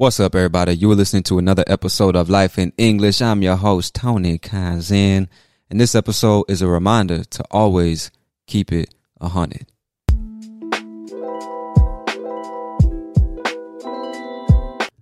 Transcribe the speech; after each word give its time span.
What's 0.00 0.20
up, 0.20 0.36
everybody? 0.36 0.76
You 0.76 0.92
are 0.92 0.94
listening 0.94 1.24
to 1.24 1.40
another 1.40 1.64
episode 1.66 2.14
of 2.14 2.30
Life 2.30 2.56
in 2.56 2.72
English. 2.78 3.20
I'm 3.20 3.42
your 3.42 3.56
host, 3.56 3.96
Tony 3.96 4.38
Kaizen, 4.38 5.26
and 5.68 5.80
this 5.80 5.96
episode 5.96 6.44
is 6.46 6.62
a 6.62 6.68
reminder 6.68 7.24
to 7.24 7.44
always 7.50 8.12
keep 8.46 8.70
it 8.70 8.94
a 9.20 9.26
hundred. 9.26 9.66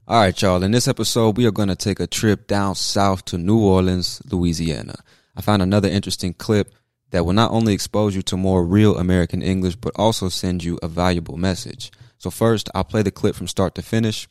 All 0.09 0.21
right, 0.21 0.41
y'all. 0.41 0.63
In 0.63 0.71
this 0.71 0.89
episode, 0.89 1.37
we 1.37 1.45
are 1.45 1.51
going 1.51 1.69
to 1.69 1.77
take 1.77 2.01
a 2.01 2.07
trip 2.07 2.47
down 2.47 2.75
south 2.75 3.27
to 3.27 3.37
New 3.37 3.61
Orleans, 3.61 4.23
Louisiana. 4.33 4.95
I 5.37 5.43
found 5.43 5.61
another 5.61 5.91
interesting 5.91 6.33
clip 6.33 6.73
that 7.11 7.27
will 7.27 7.35
not 7.35 7.51
only 7.51 7.75
expose 7.75 8.17
you 8.17 8.23
to 8.23 8.39
more 8.39 8.65
real 8.65 8.97
American 8.97 9.43
English, 9.43 9.77
but 9.77 9.93
also 9.97 10.31
send 10.31 10.65
you 10.65 10.79
a 10.83 10.89
valuable 10.89 11.37
message. 11.37 11.93
So, 12.17 12.31
first, 12.31 12.71
I'll 12.75 12.83
play 12.83 13.03
the 13.03 13.11
clip 13.11 13.35
from 13.35 13.47
start 13.47 13.75
to 13.75 13.83
finish. 13.83 14.27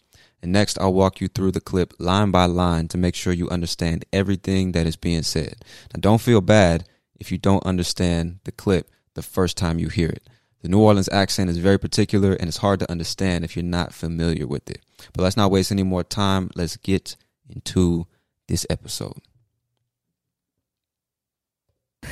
And 0.46 0.54
next, 0.54 0.80
I'll 0.80 0.94
walk 0.94 1.22
you 1.22 1.28
through 1.28 1.54
the 1.54 1.60
clip 1.60 1.96
line 1.98 2.30
by 2.30 2.46
line 2.46 2.88
to 2.90 3.00
make 3.00 3.16
sure 3.16 3.34
you 3.34 3.50
understand 3.50 4.06
everything 4.14 4.74
that 4.74 4.86
is 4.86 4.96
being 4.96 5.24
said. 5.24 5.56
Now, 5.92 6.02
don't 6.02 6.22
feel 6.22 6.40
bad 6.40 6.88
if 7.20 7.32
you 7.32 7.40
don't 7.40 7.66
understand 7.66 8.42
the 8.44 8.52
clip 8.52 8.92
the 9.16 9.24
first 9.24 9.58
time 9.58 9.80
you 9.80 9.90
hear 9.90 10.10
it. 10.10 10.30
The 10.62 10.70
New 10.70 10.80
Orleans 10.80 11.10
accent 11.12 11.50
is 11.50 11.58
very 11.58 11.80
particular 11.80 12.34
and 12.34 12.48
it's 12.48 12.58
hard 12.58 12.80
to 12.82 12.92
understand 12.92 13.44
if 13.44 13.56
you're 13.56 13.64
not 13.64 13.92
familiar 13.92 14.46
with 14.46 14.70
it. 14.70 14.84
But 15.14 15.24
let's 15.24 15.36
not 15.36 15.50
waste 15.50 15.72
any 15.72 15.82
more 15.82 16.04
time. 16.04 16.52
Let's 16.54 16.78
get 16.78 17.16
into 17.50 18.06
this 18.48 18.68
episode. 18.70 19.22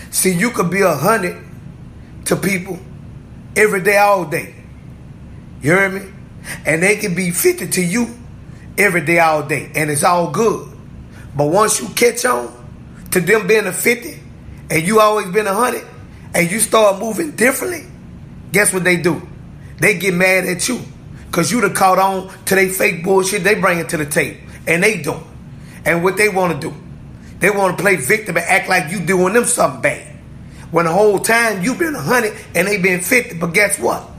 See, 0.09 0.33
you 0.33 0.49
could 0.49 0.71
be 0.71 0.81
a 0.81 0.95
hundred 0.95 1.37
to 2.25 2.35
people 2.35 2.79
every 3.55 3.83
day, 3.83 3.97
all 3.97 4.25
day. 4.25 4.55
You 5.61 5.75
hear 5.75 5.89
me? 5.91 6.11
And 6.65 6.81
they 6.81 6.95
can 6.95 7.13
be 7.13 7.29
50 7.29 7.67
to 7.67 7.81
you 7.83 8.22
every 8.77 9.01
day, 9.01 9.19
all 9.19 9.43
day. 9.43 9.71
And 9.75 9.89
it's 9.89 10.03
all 10.03 10.31
good. 10.31 10.69
But 11.35 11.47
once 11.47 11.81
you 11.81 11.87
catch 11.89 12.25
on 12.25 12.51
to 13.11 13.19
them 13.19 13.47
being 13.47 13.65
a 13.65 13.73
50 13.73 14.19
and 14.69 14.83
you 14.83 14.99
always 14.99 15.27
been 15.27 15.47
a 15.47 15.53
hundred 15.53 15.85
and 16.33 16.49
you 16.49 16.59
start 16.59 16.99
moving 16.99 17.31
differently, 17.35 17.85
guess 18.51 18.73
what 18.73 18.83
they 18.83 18.97
do? 18.97 19.21
They 19.79 19.97
get 19.97 20.13
mad 20.13 20.45
at 20.45 20.67
you. 20.67 20.79
Cause 21.31 21.51
you 21.51 21.61
done 21.61 21.73
caught 21.73 21.97
on 21.97 22.31
to 22.45 22.55
they 22.55 22.69
fake 22.69 23.03
bullshit 23.03 23.43
they 23.43 23.55
bring 23.55 23.79
it 23.79 23.89
to 23.89 23.97
the 23.97 24.05
table. 24.05 24.39
And 24.67 24.83
they 24.83 25.01
don't. 25.01 25.25
And 25.83 26.03
what 26.03 26.15
they 26.15 26.29
want 26.29 26.61
to 26.61 26.69
do. 26.69 26.75
They 27.39 27.49
want 27.49 27.75
to 27.75 27.81
play 27.81 27.95
victim 27.97 28.37
and 28.37 28.45
act 28.45 28.69
like 28.69 28.91
you 28.91 28.99
doing 28.99 29.33
them 29.33 29.45
something 29.45 29.81
bad. 29.81 30.07
When 30.71 30.85
the 30.85 30.91
whole 30.91 31.19
time 31.19 31.63
you 31.63 31.75
been 31.75 31.95
a 31.95 32.01
hundred 32.01 32.33
and 32.55 32.67
they 32.67 32.77
been 32.77 33.01
50. 33.01 33.37
But 33.39 33.53
guess 33.53 33.79
what? 33.79 34.09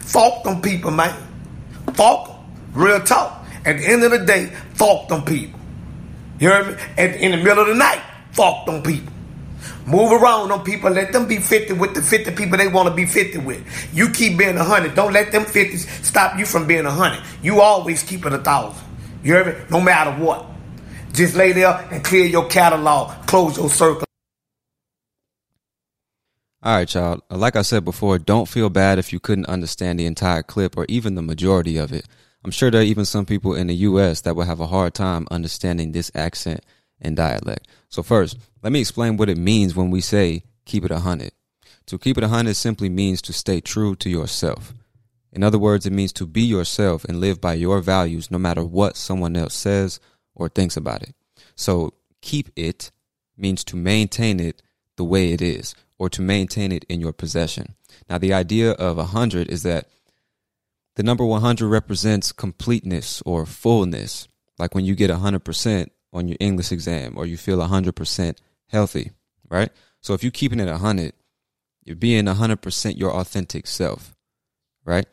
Fuck 0.00 0.44
them 0.44 0.60
people, 0.60 0.90
man. 0.90 1.16
Fuck 1.94 2.26
them. 2.26 2.36
Real 2.74 3.00
talk. 3.00 3.39
At 3.64 3.78
the 3.78 3.86
end 3.86 4.02
of 4.04 4.10
the 4.10 4.24
day, 4.24 4.46
fuck 4.74 5.08
them 5.08 5.22
people. 5.22 5.60
You 6.38 6.48
heard 6.48 6.68
me? 6.68 6.82
At, 6.96 7.16
in 7.16 7.32
the 7.32 7.36
middle 7.36 7.60
of 7.60 7.68
the 7.68 7.74
night, 7.74 8.02
fuck 8.32 8.66
them 8.66 8.82
people. 8.82 9.12
Move 9.86 10.12
around 10.12 10.48
them 10.48 10.62
people. 10.62 10.90
Let 10.90 11.12
them 11.12 11.26
be 11.26 11.38
50 11.38 11.74
with 11.74 11.94
the 11.94 12.02
50 12.02 12.32
people 12.32 12.56
they 12.56 12.68
want 12.68 12.88
to 12.88 12.94
be 12.94 13.06
50 13.06 13.38
with. 13.38 13.94
You 13.94 14.10
keep 14.10 14.38
being 14.38 14.56
100. 14.56 14.94
Don't 14.94 15.12
let 15.12 15.32
them 15.32 15.44
50s 15.44 16.04
stop 16.04 16.38
you 16.38 16.46
from 16.46 16.66
being 16.66 16.84
100. 16.84 17.22
You 17.42 17.60
always 17.60 18.02
keep 18.02 18.24
it 18.24 18.32
a 18.32 18.36
1,000. 18.36 18.82
You 19.22 19.34
hear 19.34 19.44
me? 19.44 19.52
No 19.70 19.80
matter 19.80 20.12
what. 20.12 20.46
Just 21.12 21.34
lay 21.34 21.52
there 21.52 21.88
and 21.90 22.04
clear 22.04 22.24
your 22.24 22.46
catalog. 22.46 23.26
Close 23.26 23.56
your 23.56 23.68
circle. 23.68 24.04
All 26.62 26.74
right, 26.74 26.94
y'all. 26.94 27.20
Like 27.30 27.56
I 27.56 27.62
said 27.62 27.84
before, 27.84 28.18
don't 28.18 28.46
feel 28.46 28.68
bad 28.70 28.98
if 28.98 29.12
you 29.12 29.18
couldn't 29.18 29.46
understand 29.46 29.98
the 29.98 30.06
entire 30.06 30.42
clip 30.42 30.76
or 30.76 30.84
even 30.88 31.14
the 31.14 31.22
majority 31.22 31.78
of 31.78 31.92
it. 31.92 32.06
I'm 32.44 32.50
sure 32.50 32.70
there 32.70 32.80
are 32.80 32.84
even 32.84 33.04
some 33.04 33.26
people 33.26 33.54
in 33.54 33.66
the 33.66 33.74
US 33.74 34.22
that 34.22 34.34
will 34.34 34.44
have 34.44 34.60
a 34.60 34.66
hard 34.66 34.94
time 34.94 35.26
understanding 35.30 35.92
this 35.92 36.10
accent 36.14 36.64
and 37.00 37.16
dialect. 37.16 37.68
So 37.88 38.02
first, 38.02 38.38
let 38.62 38.72
me 38.72 38.80
explain 38.80 39.16
what 39.16 39.28
it 39.28 39.38
means 39.38 39.76
when 39.76 39.90
we 39.90 40.00
say 40.00 40.44
keep 40.64 40.84
it 40.84 40.90
a 40.90 41.00
hundred. 41.00 41.32
To 41.86 41.98
keep 41.98 42.16
it 42.16 42.24
a 42.24 42.28
hundred 42.28 42.54
simply 42.54 42.88
means 42.88 43.20
to 43.22 43.32
stay 43.32 43.60
true 43.60 43.96
to 43.96 44.08
yourself. 44.08 44.74
In 45.32 45.42
other 45.42 45.58
words, 45.58 45.86
it 45.86 45.92
means 45.92 46.12
to 46.14 46.26
be 46.26 46.42
yourself 46.42 47.04
and 47.04 47.20
live 47.20 47.40
by 47.40 47.54
your 47.54 47.80
values 47.80 48.30
no 48.30 48.38
matter 48.38 48.64
what 48.64 48.96
someone 48.96 49.36
else 49.36 49.54
says 49.54 50.00
or 50.34 50.48
thinks 50.48 50.76
about 50.76 51.02
it. 51.02 51.14
So 51.54 51.94
keep 52.20 52.50
it 52.56 52.90
means 53.36 53.64
to 53.64 53.76
maintain 53.76 54.40
it 54.40 54.62
the 54.96 55.04
way 55.04 55.32
it 55.32 55.42
is 55.42 55.74
or 55.98 56.08
to 56.10 56.22
maintain 56.22 56.72
it 56.72 56.84
in 56.88 57.00
your 57.00 57.12
possession. 57.12 57.74
Now, 58.08 58.18
the 58.18 58.32
idea 58.32 58.72
of 58.72 58.98
a 58.98 59.06
hundred 59.06 59.48
is 59.48 59.62
that 59.64 59.88
the 61.00 61.04
number 61.04 61.24
100 61.24 61.66
represents 61.66 62.30
completeness 62.30 63.22
or 63.24 63.46
fullness, 63.46 64.28
like 64.58 64.74
when 64.74 64.84
you 64.84 64.94
get 64.94 65.08
100% 65.08 65.88
on 66.12 66.28
your 66.28 66.36
English 66.38 66.72
exam 66.72 67.14
or 67.16 67.24
you 67.24 67.38
feel 67.38 67.56
100% 67.56 68.36
healthy, 68.66 69.10
right? 69.48 69.70
So 70.02 70.12
if 70.12 70.22
you're 70.22 70.30
keeping 70.30 70.60
it 70.60 70.66
100, 70.66 71.14
you're 71.84 71.96
being 71.96 72.26
100% 72.26 72.98
your 72.98 73.14
authentic 73.14 73.66
self, 73.66 74.14
right? 74.84 75.06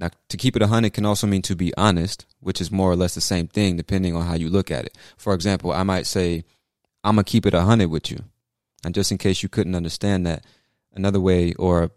Now, 0.00 0.10
to 0.28 0.36
keep 0.36 0.56
it 0.56 0.62
100 0.62 0.92
can 0.92 1.06
also 1.06 1.28
mean 1.28 1.42
to 1.42 1.54
be 1.54 1.72
honest, 1.76 2.26
which 2.40 2.60
is 2.60 2.72
more 2.72 2.90
or 2.90 2.96
less 2.96 3.14
the 3.14 3.20
same 3.20 3.46
thing 3.46 3.76
depending 3.76 4.16
on 4.16 4.26
how 4.26 4.34
you 4.34 4.48
look 4.48 4.72
at 4.72 4.86
it. 4.86 4.98
For 5.16 5.34
example, 5.34 5.70
I 5.70 5.84
might 5.84 6.06
say, 6.06 6.42
I'm 7.04 7.14
going 7.14 7.24
to 7.24 7.30
keep 7.30 7.46
it 7.46 7.54
100 7.54 7.86
with 7.86 8.10
you. 8.10 8.24
And 8.84 8.92
just 8.92 9.12
in 9.12 9.18
case 9.18 9.44
you 9.44 9.48
couldn't 9.48 9.76
understand 9.76 10.26
that, 10.26 10.44
another 10.92 11.20
way, 11.20 11.54
or 11.54 11.92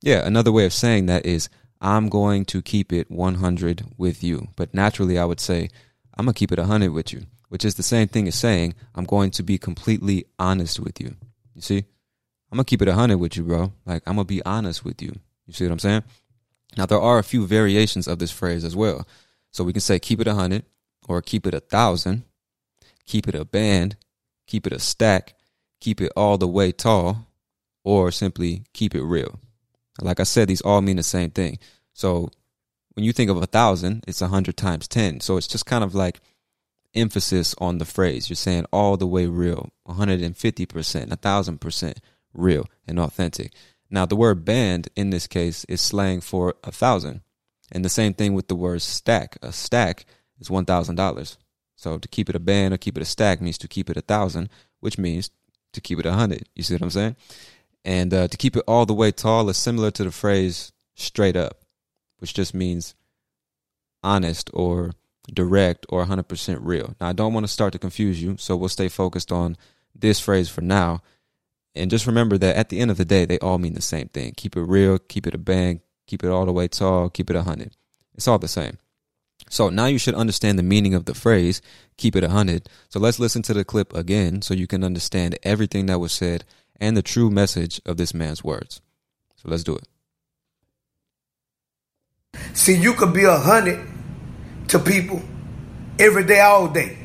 yeah, 0.00 0.26
another 0.26 0.50
way 0.50 0.64
of 0.64 0.72
saying 0.72 1.04
that 1.06 1.26
is, 1.26 1.50
I'm 1.80 2.08
going 2.08 2.44
to 2.46 2.62
keep 2.62 2.92
it 2.92 3.10
100 3.10 3.84
with 3.96 4.22
you. 4.22 4.48
But 4.56 4.74
naturally, 4.74 5.18
I 5.18 5.24
would 5.24 5.40
say, 5.40 5.68
I'm 6.16 6.24
going 6.26 6.34
to 6.34 6.38
keep 6.38 6.52
it 6.52 6.58
100 6.58 6.90
with 6.90 7.12
you, 7.12 7.26
which 7.48 7.64
is 7.64 7.76
the 7.76 7.82
same 7.82 8.08
thing 8.08 8.26
as 8.26 8.34
saying, 8.34 8.74
I'm 8.94 9.04
going 9.04 9.30
to 9.32 9.42
be 9.42 9.58
completely 9.58 10.26
honest 10.38 10.80
with 10.80 11.00
you. 11.00 11.14
You 11.54 11.62
see? 11.62 11.84
I'm 12.50 12.56
going 12.56 12.64
to 12.64 12.70
keep 12.70 12.82
it 12.82 12.88
100 12.88 13.16
with 13.18 13.36
you, 13.36 13.44
bro. 13.44 13.72
Like, 13.86 14.02
I'm 14.06 14.16
going 14.16 14.26
to 14.26 14.34
be 14.34 14.44
honest 14.44 14.84
with 14.84 15.00
you. 15.02 15.14
You 15.46 15.52
see 15.52 15.64
what 15.64 15.72
I'm 15.72 15.78
saying? 15.78 16.02
Now, 16.76 16.86
there 16.86 17.00
are 17.00 17.18
a 17.18 17.24
few 17.24 17.46
variations 17.46 18.08
of 18.08 18.18
this 18.18 18.30
phrase 18.30 18.64
as 18.64 18.76
well. 18.76 19.06
So 19.50 19.64
we 19.64 19.72
can 19.72 19.80
say, 19.80 19.98
keep 19.98 20.20
it 20.20 20.26
100, 20.26 20.64
or 21.08 21.22
keep 21.22 21.46
it 21.46 21.54
a 21.54 21.60
thousand, 21.60 22.24
keep 23.06 23.28
it 23.28 23.34
a 23.34 23.44
band, 23.44 23.96
keep 24.46 24.66
it 24.66 24.72
a 24.72 24.78
stack, 24.78 25.34
keep 25.80 26.00
it 26.00 26.12
all 26.16 26.38
the 26.38 26.48
way 26.48 26.72
tall, 26.72 27.26
or 27.84 28.10
simply 28.10 28.64
keep 28.74 28.94
it 28.94 29.02
real. 29.02 29.40
Like 30.00 30.20
I 30.20 30.24
said, 30.24 30.48
these 30.48 30.60
all 30.60 30.80
mean 30.80 30.96
the 30.96 31.02
same 31.02 31.30
thing. 31.30 31.58
So 31.92 32.30
when 32.94 33.04
you 33.04 33.12
think 33.12 33.30
of 33.30 33.42
a 33.42 33.46
thousand, 33.46 34.04
it's 34.06 34.22
a 34.22 34.28
hundred 34.28 34.56
times 34.56 34.88
ten. 34.88 35.20
So 35.20 35.36
it's 35.36 35.46
just 35.46 35.66
kind 35.66 35.84
of 35.84 35.94
like 35.94 36.20
emphasis 36.94 37.54
on 37.58 37.78
the 37.78 37.84
phrase. 37.84 38.28
You're 38.28 38.36
saying 38.36 38.66
all 38.72 38.96
the 38.96 39.06
way 39.06 39.26
real, 39.26 39.70
150%, 39.86 41.12
a 41.12 41.16
thousand 41.16 41.60
percent 41.60 42.00
real 42.34 42.66
and 42.86 42.98
authentic. 42.98 43.52
Now 43.90 44.06
the 44.06 44.16
word 44.16 44.44
band 44.44 44.88
in 44.96 45.10
this 45.10 45.26
case 45.26 45.64
is 45.64 45.80
slang 45.80 46.20
for 46.20 46.54
a 46.62 46.72
thousand. 46.72 47.22
And 47.70 47.84
the 47.84 47.90
same 47.90 48.14
thing 48.14 48.34
with 48.34 48.48
the 48.48 48.54
word 48.54 48.82
stack. 48.82 49.36
A 49.42 49.52
stack 49.52 50.06
is 50.40 50.50
one 50.50 50.64
thousand 50.64 50.96
dollars. 50.96 51.36
So 51.76 51.98
to 51.98 52.08
keep 52.08 52.28
it 52.28 52.36
a 52.36 52.40
band 52.40 52.74
or 52.74 52.78
keep 52.78 52.96
it 52.96 53.02
a 53.02 53.06
stack 53.06 53.40
means 53.40 53.58
to 53.58 53.68
keep 53.68 53.88
it 53.88 53.96
a 53.96 54.02
thousand, 54.02 54.48
which 54.80 54.98
means 54.98 55.30
to 55.72 55.80
keep 55.80 55.98
it 55.98 56.06
a 56.06 56.12
hundred. 56.12 56.48
You 56.54 56.62
see 56.62 56.74
what 56.74 56.82
I'm 56.82 56.90
saying? 56.90 57.16
And 57.84 58.12
uh, 58.12 58.28
to 58.28 58.36
keep 58.36 58.56
it 58.56 58.64
all 58.66 58.86
the 58.86 58.94
way 58.94 59.12
tall 59.12 59.48
is 59.48 59.56
similar 59.56 59.90
to 59.92 60.04
the 60.04 60.10
phrase 60.10 60.72
straight 60.94 61.36
up, 61.36 61.62
which 62.18 62.34
just 62.34 62.54
means 62.54 62.94
honest 64.02 64.50
or 64.52 64.92
direct 65.32 65.86
or 65.88 66.04
100% 66.04 66.58
real. 66.60 66.94
Now, 67.00 67.08
I 67.08 67.12
don't 67.12 67.34
want 67.34 67.44
to 67.44 67.52
start 67.52 67.72
to 67.72 67.78
confuse 67.78 68.22
you, 68.22 68.36
so 68.38 68.56
we'll 68.56 68.68
stay 68.68 68.88
focused 68.88 69.32
on 69.32 69.56
this 69.94 70.20
phrase 70.20 70.48
for 70.48 70.60
now. 70.60 71.02
And 71.74 71.90
just 71.90 72.06
remember 72.06 72.38
that 72.38 72.56
at 72.56 72.70
the 72.70 72.80
end 72.80 72.90
of 72.90 72.96
the 72.96 73.04
day, 73.04 73.24
they 73.24 73.38
all 73.38 73.58
mean 73.58 73.74
the 73.74 73.82
same 73.82 74.08
thing. 74.08 74.34
Keep 74.36 74.56
it 74.56 74.62
real, 74.62 74.98
keep 74.98 75.26
it 75.26 75.34
a 75.34 75.38
bang, 75.38 75.80
keep 76.06 76.24
it 76.24 76.28
all 76.28 76.46
the 76.46 76.52
way 76.52 76.66
tall, 76.68 77.08
keep 77.10 77.30
it 77.30 77.36
a 77.36 77.40
100. 77.40 77.76
It's 78.14 78.26
all 78.26 78.38
the 78.38 78.48
same. 78.48 78.78
So 79.48 79.70
now 79.70 79.86
you 79.86 79.98
should 79.98 80.14
understand 80.14 80.58
the 80.58 80.64
meaning 80.64 80.94
of 80.94 81.04
the 81.04 81.14
phrase, 81.14 81.62
keep 81.96 82.16
it 82.16 82.24
a 82.24 82.28
100. 82.28 82.68
So 82.88 82.98
let's 82.98 83.20
listen 83.20 83.42
to 83.42 83.54
the 83.54 83.64
clip 83.64 83.94
again 83.94 84.42
so 84.42 84.54
you 84.54 84.66
can 84.66 84.82
understand 84.82 85.38
everything 85.42 85.86
that 85.86 86.00
was 86.00 86.12
said 86.12 86.44
and 86.78 86.96
the 86.96 87.02
true 87.02 87.30
message 87.30 87.80
of 87.84 87.96
this 87.96 88.14
man's 88.14 88.44
words. 88.44 88.80
So 89.36 89.48
let's 89.48 89.64
do 89.64 89.76
it. 89.76 89.86
See, 92.54 92.76
you 92.76 92.92
could 92.92 93.12
be 93.12 93.24
a 93.24 93.38
hundred 93.38 93.86
to 94.68 94.78
people 94.78 95.22
every 95.98 96.24
day, 96.24 96.40
all 96.40 96.68
day. 96.68 96.98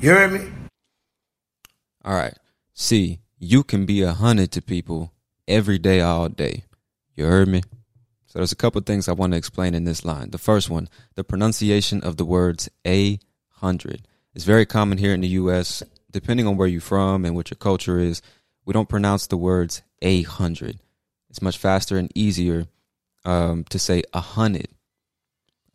You 0.00 0.10
hear 0.10 0.28
me? 0.28 0.50
All 2.04 2.14
right. 2.14 2.34
See, 2.74 3.20
you 3.38 3.62
can 3.62 3.86
be 3.86 4.02
a 4.02 4.12
hundred 4.12 4.50
to 4.52 4.62
people 4.62 5.12
every 5.46 5.78
day, 5.78 6.00
all 6.00 6.28
day. 6.28 6.64
You 7.14 7.26
heard 7.26 7.48
me? 7.48 7.62
So 8.26 8.38
there's 8.38 8.52
a 8.52 8.56
couple 8.56 8.80
things 8.80 9.08
I 9.08 9.12
want 9.12 9.32
to 9.32 9.36
explain 9.36 9.74
in 9.74 9.84
this 9.84 10.04
line. 10.04 10.30
The 10.30 10.38
first 10.38 10.68
one, 10.68 10.88
the 11.14 11.22
pronunciation 11.22 12.00
of 12.02 12.16
the 12.16 12.24
words 12.24 12.68
a 12.86 13.20
hundred. 13.48 14.08
It's 14.34 14.44
very 14.44 14.66
common 14.66 14.98
here 14.98 15.14
in 15.14 15.20
the 15.20 15.28
US, 15.28 15.82
depending 16.10 16.46
on 16.46 16.56
where 16.56 16.66
you're 16.66 16.80
from 16.80 17.24
and 17.24 17.36
what 17.36 17.50
your 17.50 17.56
culture 17.56 18.00
is. 18.00 18.20
We 18.64 18.72
don't 18.72 18.88
pronounce 18.88 19.26
the 19.26 19.36
words 19.36 19.82
a 20.02 20.22
hundred. 20.22 20.78
It's 21.30 21.42
much 21.42 21.58
faster 21.58 21.98
and 21.98 22.10
easier 22.14 22.66
um, 23.24 23.64
to 23.64 23.78
say 23.78 24.02
a 24.12 24.20
hundred. 24.20 24.68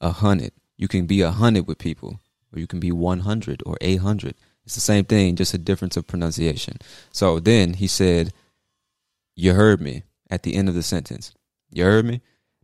A 0.02 0.12
hundred. 0.12 0.52
You 0.78 0.88
can 0.88 1.06
be 1.06 1.22
a 1.22 1.32
hundred 1.32 1.68
with 1.68 1.78
people, 1.78 2.20
or 2.54 2.60
you 2.60 2.68
can 2.68 2.80
be 2.80 2.92
100 2.92 3.62
or 3.66 3.78
800. 3.82 4.36
It's 4.66 4.76
the 4.76 4.82
same 4.82 5.06
thing, 5.06 5.36
just 5.36 5.54
a 5.54 5.58
difference 5.58 5.98
of 5.98 6.08
pronunciation. 6.08 6.78
So 7.12 7.40
then 7.40 7.74
he 7.74 7.88
said, 7.88 8.32
You 9.36 9.54
heard 9.54 9.82
me 9.82 10.04
at 10.30 10.44
the 10.44 10.56
end 10.56 10.70
of 10.70 10.76
the 10.76 10.84
sentence. 10.84 11.34
You 11.72 11.84
heard 11.84 12.06
me? 12.06 12.22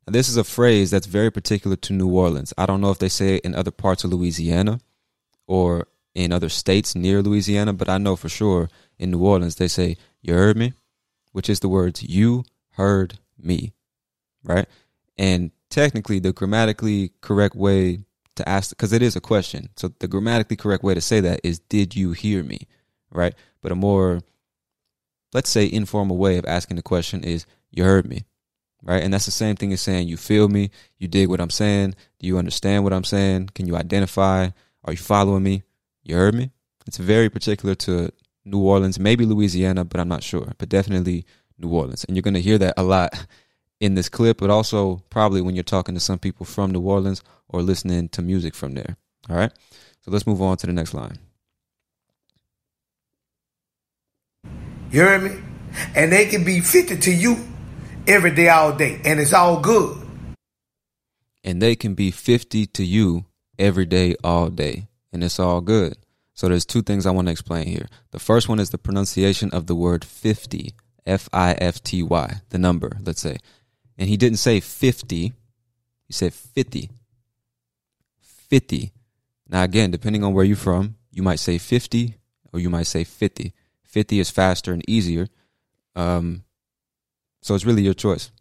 Now, 0.08 0.12
this 0.12 0.30
is 0.30 0.38
a 0.38 0.44
phrase 0.44 0.92
that's 0.92 1.08
very 1.08 1.32
particular 1.32 1.76
to 1.78 1.94
New 1.94 2.10
Orleans. 2.10 2.54
I 2.58 2.66
don't 2.66 2.82
know 2.82 2.92
if 2.92 3.00
they 3.00 3.10
say 3.10 3.36
it 3.36 3.46
in 3.46 3.56
other 3.56 3.72
parts 3.72 4.04
of 4.04 4.14
Louisiana 4.14 4.80
or 5.48 5.88
in 6.14 6.32
other 6.32 6.50
states 6.50 6.96
near 6.96 7.22
Louisiana, 7.22 7.74
but 7.74 7.90
I 7.90 7.98
know 7.98 8.16
for 8.16 8.30
sure 8.30 8.70
in 8.98 9.12
New 9.12 9.26
Orleans 9.26 9.56
they 9.56 9.68
say, 9.68 9.98
You 10.26 10.34
heard 10.34 10.58
me? 10.58 10.74
Which 11.34 11.50
is 11.52 11.60
the 11.60 11.70
words, 11.70 12.02
You 12.02 12.46
heard 12.72 13.20
me. 13.38 13.74
Right? 14.44 14.68
And 15.18 15.52
technically 15.70 16.18
the 16.18 16.34
grammatically 16.34 17.12
correct 17.22 17.56
way 17.56 18.00
to 18.36 18.50
ask 18.50 18.72
because 18.72 18.92
it 18.92 19.04
is 19.04 19.16
a 19.16 19.22
question. 19.22 19.70
So 19.76 19.94
the 20.00 20.08
grammatically 20.08 20.58
correct 20.58 20.84
way 20.84 20.96
to 20.96 21.02
say 21.02 21.20
that 21.20 21.42
is 21.44 21.60
did 21.60 21.96
you 21.96 22.14
hear 22.14 22.44
me? 22.44 22.68
Right? 23.12 23.36
But 23.62 23.72
a 23.72 23.76
more 23.76 24.22
let's 25.32 25.50
say 25.50 25.70
informal 25.72 26.18
way 26.18 26.38
of 26.38 26.46
asking 26.46 26.78
the 26.78 26.82
question 26.82 27.24
is 27.24 27.46
you 27.70 27.84
heard 27.84 28.08
me. 28.08 28.26
Right? 28.82 29.04
And 29.04 29.14
that's 29.14 29.26
the 29.26 29.32
same 29.32 29.56
thing 29.56 29.74
as 29.74 29.82
saying 29.82 30.08
you 30.08 30.18
feel 30.18 30.48
me, 30.48 30.72
you 30.98 31.08
dig 31.08 31.30
what 31.30 31.42
I'm 31.42 31.52
saying, 31.52 31.94
do 32.20 32.26
you 32.26 32.40
understand 32.40 32.84
what 32.84 32.94
I'm 32.94 33.04
saying? 33.04 33.50
Can 33.54 33.68
you 33.68 33.76
identify? 33.76 34.50
Are 34.84 34.94
you 34.94 34.98
following 34.98 35.44
me? 35.44 35.64
You 36.04 36.16
heard 36.16 36.34
me? 36.34 36.52
It's 36.88 36.98
very 36.98 37.30
particular 37.30 37.76
to 37.76 38.12
New 38.46 38.60
Orleans, 38.60 39.00
maybe 39.00 39.26
Louisiana, 39.26 39.84
but 39.84 40.00
I'm 40.00 40.08
not 40.08 40.24
sure. 40.24 40.54
But 40.58 40.70
definitely 40.70 41.26
New 41.58 41.70
Orleans. 41.70 42.06
And 42.06 42.16
you're 42.16 42.22
going 42.22 42.36
to 42.36 42.42
hear 42.42 42.58
that 42.60 42.76
a 42.78 42.84
lot 42.84 43.28
in 43.80 43.96
this 43.96 44.10
clip, 44.10 44.38
but 44.38 44.50
also 44.50 45.02
probably 45.10 45.42
when 45.42 45.56
you're 45.56 45.64
talking 45.64 45.96
to 45.96 46.02
some 46.02 46.20
people 46.20 46.46
from 46.46 46.72
New 46.72 46.82
Orleans 46.82 47.22
or 47.50 47.62
listening 47.62 48.10
to 48.10 48.22
music 48.22 48.56
from 48.56 48.74
there. 48.74 48.98
All 49.30 49.36
right. 49.36 49.52
So 50.02 50.12
let's 50.12 50.28
move 50.28 50.42
on 50.42 50.58
to 50.58 50.68
the 50.68 50.74
next 50.74 50.94
line. 50.94 51.18
You 54.92 55.02
hear 55.02 55.20
me? 55.20 55.42
And 55.96 56.12
they 56.12 56.26
can 56.26 56.44
be 56.44 56.62
50 56.62 56.98
to 56.98 57.12
you 57.12 57.38
every 58.08 58.32
day, 58.32 58.48
all 58.50 58.72
day. 58.72 59.02
And 59.04 59.20
it's 59.20 59.34
all 59.34 59.60
good. 59.60 59.98
And 61.44 61.62
they 61.62 61.76
can 61.76 61.96
be 61.96 62.12
50 62.12 62.66
to 62.68 62.84
you 62.84 63.26
every 63.60 63.86
day, 63.86 64.16
all 64.24 64.50
day. 64.50 64.88
And 65.12 65.24
it's 65.24 65.40
all 65.40 65.62
good. 65.62 65.98
So 66.36 66.48
there's 66.48 66.66
two 66.66 66.84
things 66.84 67.06
I 67.06 67.12
want 67.12 67.28
to 67.28 67.32
explain 67.32 67.66
here. 67.66 67.88
The 68.12 68.20
first 68.20 68.48
one 68.48 68.60
is 68.60 68.70
the 68.70 68.78
pronunciation 68.78 69.50
of 69.52 69.66
the 69.66 69.76
word 69.76 70.06
50. 70.06 70.76
F 71.06 71.30
I 71.32 71.54
F 71.54 71.82
T 71.82 72.04
Y, 72.04 72.42
the 72.50 72.58
number, 72.58 72.98
let's 73.04 73.22
say. 73.22 73.38
And 73.98 74.10
he 74.10 74.18
didn't 74.18 74.40
say 74.40 74.60
50, 74.60 75.34
he 76.08 76.14
said 76.14 76.34
50. 76.34 76.90
50. 78.20 78.92
Now, 79.48 79.64
again, 79.64 79.92
depending 79.92 80.24
on 80.24 80.34
where 80.34 80.46
you're 80.46 80.58
from, 80.58 80.96
you 81.12 81.24
might 81.24 81.40
say 81.40 81.58
50 81.58 82.16
or 82.52 82.60
you 82.60 82.70
might 82.70 82.88
say 82.88 83.04
50. 83.04 83.54
50 83.84 84.20
is 84.20 84.30
faster 84.30 84.74
and 84.74 84.88
easier. 84.90 85.28
Um, 85.96 86.44
so 87.42 87.56
it's 87.56 87.66
really 87.66 87.84
your 87.84 87.94
choice. 87.94 88.32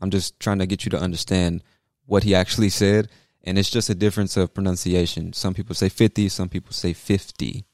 I'm 0.00 0.10
just 0.10 0.40
trying 0.40 0.58
to 0.58 0.66
get 0.66 0.84
you 0.84 0.90
to 0.90 0.98
understand 0.98 1.62
what 2.06 2.24
he 2.24 2.34
actually 2.34 2.70
said. 2.70 3.08
And 3.44 3.58
it's 3.58 3.70
just 3.70 3.90
a 3.90 3.94
difference 3.94 4.36
of 4.36 4.54
pronunciation. 4.54 5.32
Some 5.34 5.54
people 5.54 5.74
say 5.74 5.88
50, 5.88 6.28
some 6.30 6.48
people 6.48 6.72
say 6.72 6.92
50. 6.94 7.64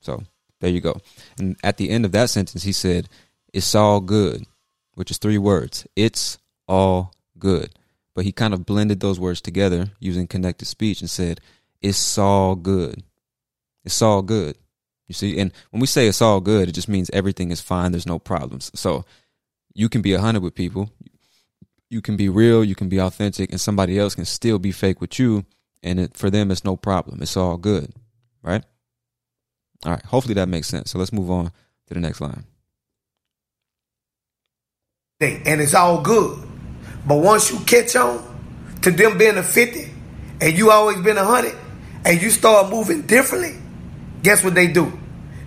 So 0.00 0.22
there 0.60 0.70
you 0.70 0.80
go. 0.80 1.00
And 1.38 1.56
at 1.62 1.76
the 1.76 1.90
end 1.90 2.04
of 2.04 2.12
that 2.12 2.30
sentence, 2.30 2.62
he 2.62 2.72
said, 2.72 3.08
It's 3.52 3.74
all 3.74 4.00
good, 4.00 4.44
which 4.94 5.10
is 5.10 5.18
three 5.18 5.38
words. 5.38 5.86
It's 5.94 6.38
all 6.66 7.12
good. 7.38 7.70
But 8.14 8.24
he 8.24 8.32
kind 8.32 8.54
of 8.54 8.66
blended 8.66 9.00
those 9.00 9.20
words 9.20 9.40
together 9.40 9.90
using 10.00 10.26
connected 10.26 10.64
speech 10.64 11.00
and 11.00 11.10
said, 11.10 11.40
It's 11.82 12.18
all 12.18 12.56
good. 12.56 13.02
It's 13.84 14.02
all 14.02 14.22
good. 14.22 14.56
You 15.06 15.14
see, 15.14 15.38
and 15.38 15.52
when 15.70 15.80
we 15.80 15.86
say 15.86 16.06
it's 16.06 16.20
all 16.20 16.40
good, 16.40 16.68
it 16.68 16.72
just 16.72 16.88
means 16.88 17.10
everything 17.12 17.50
is 17.50 17.60
fine. 17.60 17.92
There's 17.92 18.06
no 18.06 18.18
problems. 18.18 18.70
So 18.74 19.04
you 19.72 19.88
can 19.88 20.02
be 20.02 20.12
a 20.12 20.20
hundred 20.20 20.42
with 20.42 20.54
people. 20.54 20.90
You 21.90 22.02
can 22.02 22.16
be 22.16 22.28
real. 22.28 22.64
You 22.64 22.74
can 22.74 22.88
be 22.88 23.00
authentic, 23.00 23.50
and 23.50 23.60
somebody 23.60 23.98
else 23.98 24.14
can 24.14 24.24
still 24.24 24.58
be 24.58 24.72
fake 24.72 25.00
with 25.00 25.18
you. 25.18 25.44
And 25.82 26.00
it, 26.00 26.16
for 26.16 26.28
them, 26.28 26.50
it's 26.50 26.64
no 26.64 26.76
problem. 26.76 27.22
It's 27.22 27.36
all 27.36 27.56
good, 27.56 27.92
right? 28.42 28.64
All 29.84 29.92
right. 29.92 30.04
Hopefully 30.04 30.34
that 30.34 30.48
makes 30.48 30.66
sense. 30.66 30.90
So 30.90 30.98
let's 30.98 31.12
move 31.12 31.30
on 31.30 31.52
to 31.86 31.94
the 31.94 32.00
next 32.00 32.20
line. 32.20 32.44
And 35.20 35.60
it's 35.60 35.74
all 35.74 36.02
good. 36.02 36.46
But 37.06 37.16
once 37.16 37.50
you 37.50 37.58
catch 37.60 37.96
on 37.96 38.22
to 38.82 38.90
them 38.90 39.18
being 39.18 39.36
a 39.38 39.42
50 39.42 39.90
and 40.40 40.56
you 40.56 40.70
always 40.70 41.00
been 41.00 41.16
a 41.16 41.24
100 41.24 41.56
and 42.04 42.20
you 42.22 42.30
start 42.30 42.70
moving 42.70 43.02
differently, 43.02 43.56
guess 44.22 44.44
what 44.44 44.54
they 44.54 44.66
do? 44.66 44.92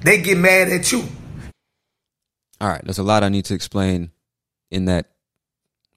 They 0.01 0.21
get 0.21 0.38
mad 0.38 0.69
at 0.69 0.91
you. 0.91 1.03
All 2.60 2.67
right, 2.67 2.81
there's 2.83 2.98
a 2.98 3.03
lot 3.03 3.24
I 3.24 3.29
need 3.29 3.45
to 3.45 3.53
explain 3.53 4.12
in 4.69 4.86
that 4.86 5.11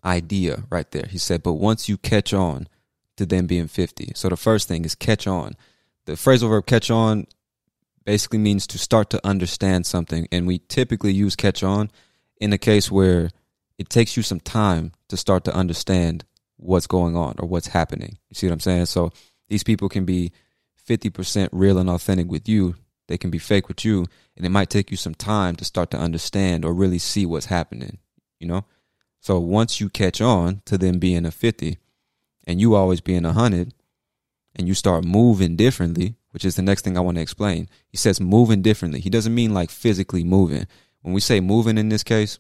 idea 0.05 0.65
right 0.71 0.91
there. 0.91 1.07
He 1.09 1.19
said, 1.19 1.43
but 1.43 1.55
once 1.55 1.89
you 1.89 1.97
catch 1.97 2.33
on 2.35 2.69
to 3.17 3.27
them 3.27 3.47
being 3.47 3.69
50. 3.69 4.13
So 4.15 4.29
the 4.29 4.37
first 4.37 4.69
thing 4.69 4.85
is 4.85 4.95
catch 4.95 5.27
on. 5.27 5.55
The 6.07 6.13
phrasal 6.13 6.49
verb 6.49 6.67
catch 6.67 6.91
on 6.91 7.27
basically 8.05 8.39
means 8.39 8.67
to 8.69 8.79
start 8.79 9.11
to 9.11 9.27
understand 9.27 9.87
something. 9.87 10.29
And 10.33 10.47
we 10.47 10.59
typically 10.59 11.13
use 11.13 11.37
catch 11.37 11.63
on 11.63 11.91
in 12.39 12.53
a 12.53 12.59
case 12.59 12.91
where 12.91 13.31
it 13.79 13.89
takes 13.89 14.17
you 14.17 14.23
some 14.23 14.41
time 14.41 14.93
to 15.09 15.17
start 15.17 15.45
to 15.45 15.55
understand 15.55 16.25
what's 16.57 16.87
going 16.87 17.17
on 17.17 17.37
or 17.39 17.49
what's 17.49 17.69
happening. 17.69 18.19
You 18.29 18.35
see 18.35 18.47
what 18.47 18.53
I'm 18.53 18.61
saying? 18.61 18.87
So 18.87 19.13
these 19.49 19.65
people 19.65 19.89
can 19.89 20.05
be 20.05 20.33
50% 20.89 21.49
real 21.53 21.79
and 21.79 21.89
authentic 21.89 22.29
with 22.29 22.49
you. 22.49 22.75
They 23.09 23.19
can 23.19 23.31
be 23.31 23.39
fake 23.39 23.69
with 23.69 23.85
you. 23.85 24.07
And 24.37 24.45
it 24.45 24.51
might 24.51 24.71
take 24.71 24.91
you 24.91 24.97
some 24.97 25.15
time 25.15 25.57
to 25.57 25.65
start 25.65 25.91
to 25.93 25.99
understand 25.99 26.65
or 26.65 26.73
really 26.73 26.99
see 26.99 27.27
what's 27.27 27.47
happening, 27.47 27.99
you 28.39 28.47
know? 28.47 28.65
So 29.25 29.41
once 29.41 29.81
you 29.81 29.89
catch 29.89 30.21
on 30.21 30.61
to 30.67 30.77
them 30.77 30.99
being 30.99 31.25
a 31.25 31.31
50 31.31 31.79
and 32.47 32.61
you 32.61 32.75
always 32.75 33.01
being 33.01 33.25
a 33.25 33.29
100 33.29 33.73
and 34.55 34.69
you 34.69 34.75
start 34.75 35.03
moving 35.03 35.57
differently, 35.57 36.17
which 36.33 36.45
is 36.45 36.57
the 36.57 36.63
next 36.63 36.83
thing 36.83 36.99
I 36.99 37.01
want 37.01 37.17
to 37.17 37.23
explain. 37.23 37.71
He 37.89 37.97
says 37.97 38.21
moving 38.21 38.61
differently. 38.61 39.01
He 39.01 39.09
doesn't 39.09 39.35
mean 39.35 39.55
like 39.55 39.71
physically 39.71 40.25
moving. 40.25 40.67
When 41.01 41.15
we 41.15 41.23
say 41.23 41.41
moving 41.41 41.79
in 41.79 41.89
this 41.89 42.03
case, 42.03 42.39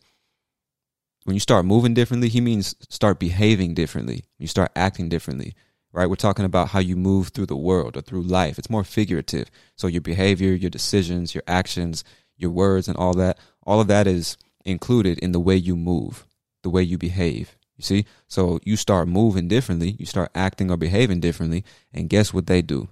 when 1.22 1.32
you 1.32 1.40
start 1.40 1.64
moving 1.64 1.94
differently, 1.94 2.28
he 2.28 2.42
means 2.42 2.74
start 2.90 3.18
behaving 3.18 3.72
differently. 3.72 4.24
You 4.36 4.46
start 4.46 4.70
acting 4.76 5.08
differently, 5.08 5.54
right? 5.90 6.10
We're 6.10 6.16
talking 6.16 6.44
about 6.44 6.68
how 6.68 6.80
you 6.80 6.96
move 6.96 7.28
through 7.28 7.46
the 7.46 7.56
world 7.56 7.96
or 7.96 8.02
through 8.02 8.24
life. 8.24 8.58
It's 8.58 8.68
more 8.68 8.84
figurative. 8.84 9.50
So 9.74 9.86
your 9.86 10.02
behavior, 10.02 10.52
your 10.52 10.68
decisions, 10.68 11.34
your 11.34 11.44
actions, 11.46 12.04
your 12.36 12.50
words, 12.50 12.88
and 12.88 12.96
all 12.98 13.14
that, 13.14 13.38
all 13.62 13.80
of 13.80 13.86
that 13.86 14.06
is 14.06 14.36
included 14.66 15.18
in 15.20 15.32
the 15.32 15.40
way 15.40 15.56
you 15.56 15.76
move, 15.76 16.26
the 16.64 16.70
way 16.70 16.82
you 16.82 16.98
behave. 16.98 17.56
You 17.76 17.82
see? 17.82 18.06
So 18.26 18.58
you 18.64 18.76
start 18.76 19.06
moving 19.06 19.46
differently, 19.46 19.94
you 19.98 20.06
start 20.06 20.32
acting 20.34 20.70
or 20.70 20.76
behaving 20.76 21.20
differently, 21.20 21.64
and 21.92 22.08
guess 22.08 22.34
what 22.34 22.48
they 22.48 22.62
do? 22.62 22.88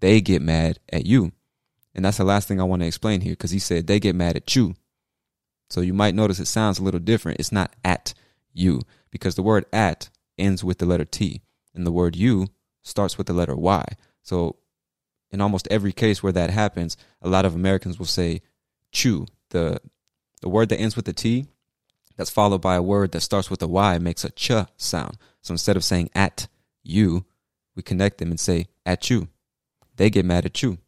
They 0.00 0.20
get 0.20 0.42
mad 0.42 0.78
at 0.92 1.06
you. 1.06 1.32
And 1.94 2.04
that's 2.04 2.18
the 2.18 2.24
last 2.24 2.46
thing 2.46 2.60
I 2.60 2.64
want 2.64 2.82
to 2.82 2.86
explain 2.86 3.22
here 3.22 3.32
because 3.32 3.50
he 3.50 3.58
said 3.58 3.86
they 3.86 3.98
get 3.98 4.14
mad 4.14 4.36
at 4.36 4.54
you. 4.54 4.74
So 5.70 5.80
you 5.80 5.92
might 5.92 6.14
notice 6.14 6.38
it 6.38 6.46
sounds 6.46 6.78
a 6.78 6.82
little 6.82 7.00
different. 7.00 7.40
It's 7.40 7.52
not 7.52 7.74
at 7.84 8.14
you 8.52 8.82
because 9.10 9.34
the 9.34 9.42
word 9.42 9.64
at 9.72 10.08
ends 10.36 10.62
with 10.62 10.78
the 10.78 10.86
letter 10.86 11.04
T 11.04 11.42
and 11.74 11.86
the 11.86 11.92
word 11.92 12.16
you 12.16 12.48
starts 12.82 13.18
with 13.18 13.26
the 13.26 13.32
letter 13.32 13.56
Y. 13.56 13.84
So 14.22 14.56
in 15.30 15.40
almost 15.40 15.68
every 15.70 15.92
case 15.92 16.22
where 16.22 16.32
that 16.32 16.50
happens, 16.50 16.96
a 17.20 17.28
lot 17.28 17.44
of 17.44 17.54
Americans 17.54 17.98
will 17.98 18.06
say 18.06 18.42
chew. 18.92 19.26
The 19.50 19.80
the 20.40 20.48
word 20.48 20.68
that 20.68 20.78
ends 20.78 20.94
with 20.94 21.04
the 21.04 21.12
T 21.12 21.46
that's 22.18 22.30
followed 22.30 22.60
by 22.60 22.74
a 22.74 22.82
word 22.82 23.12
that 23.12 23.20
starts 23.20 23.48
with 23.48 23.62
a 23.62 23.68
Y 23.68 23.96
makes 23.98 24.24
a 24.24 24.30
ch 24.30 24.50
sound. 24.76 25.16
So 25.40 25.54
instead 25.54 25.76
of 25.76 25.84
saying 25.84 26.10
at 26.14 26.48
you, 26.82 27.24
we 27.76 27.82
connect 27.82 28.18
them 28.18 28.30
and 28.30 28.40
say 28.40 28.66
at 28.84 29.08
you. 29.08 29.28
They 29.96 30.10
get 30.10 30.24
mad 30.24 30.44
at 30.44 30.60
you. 30.62 30.78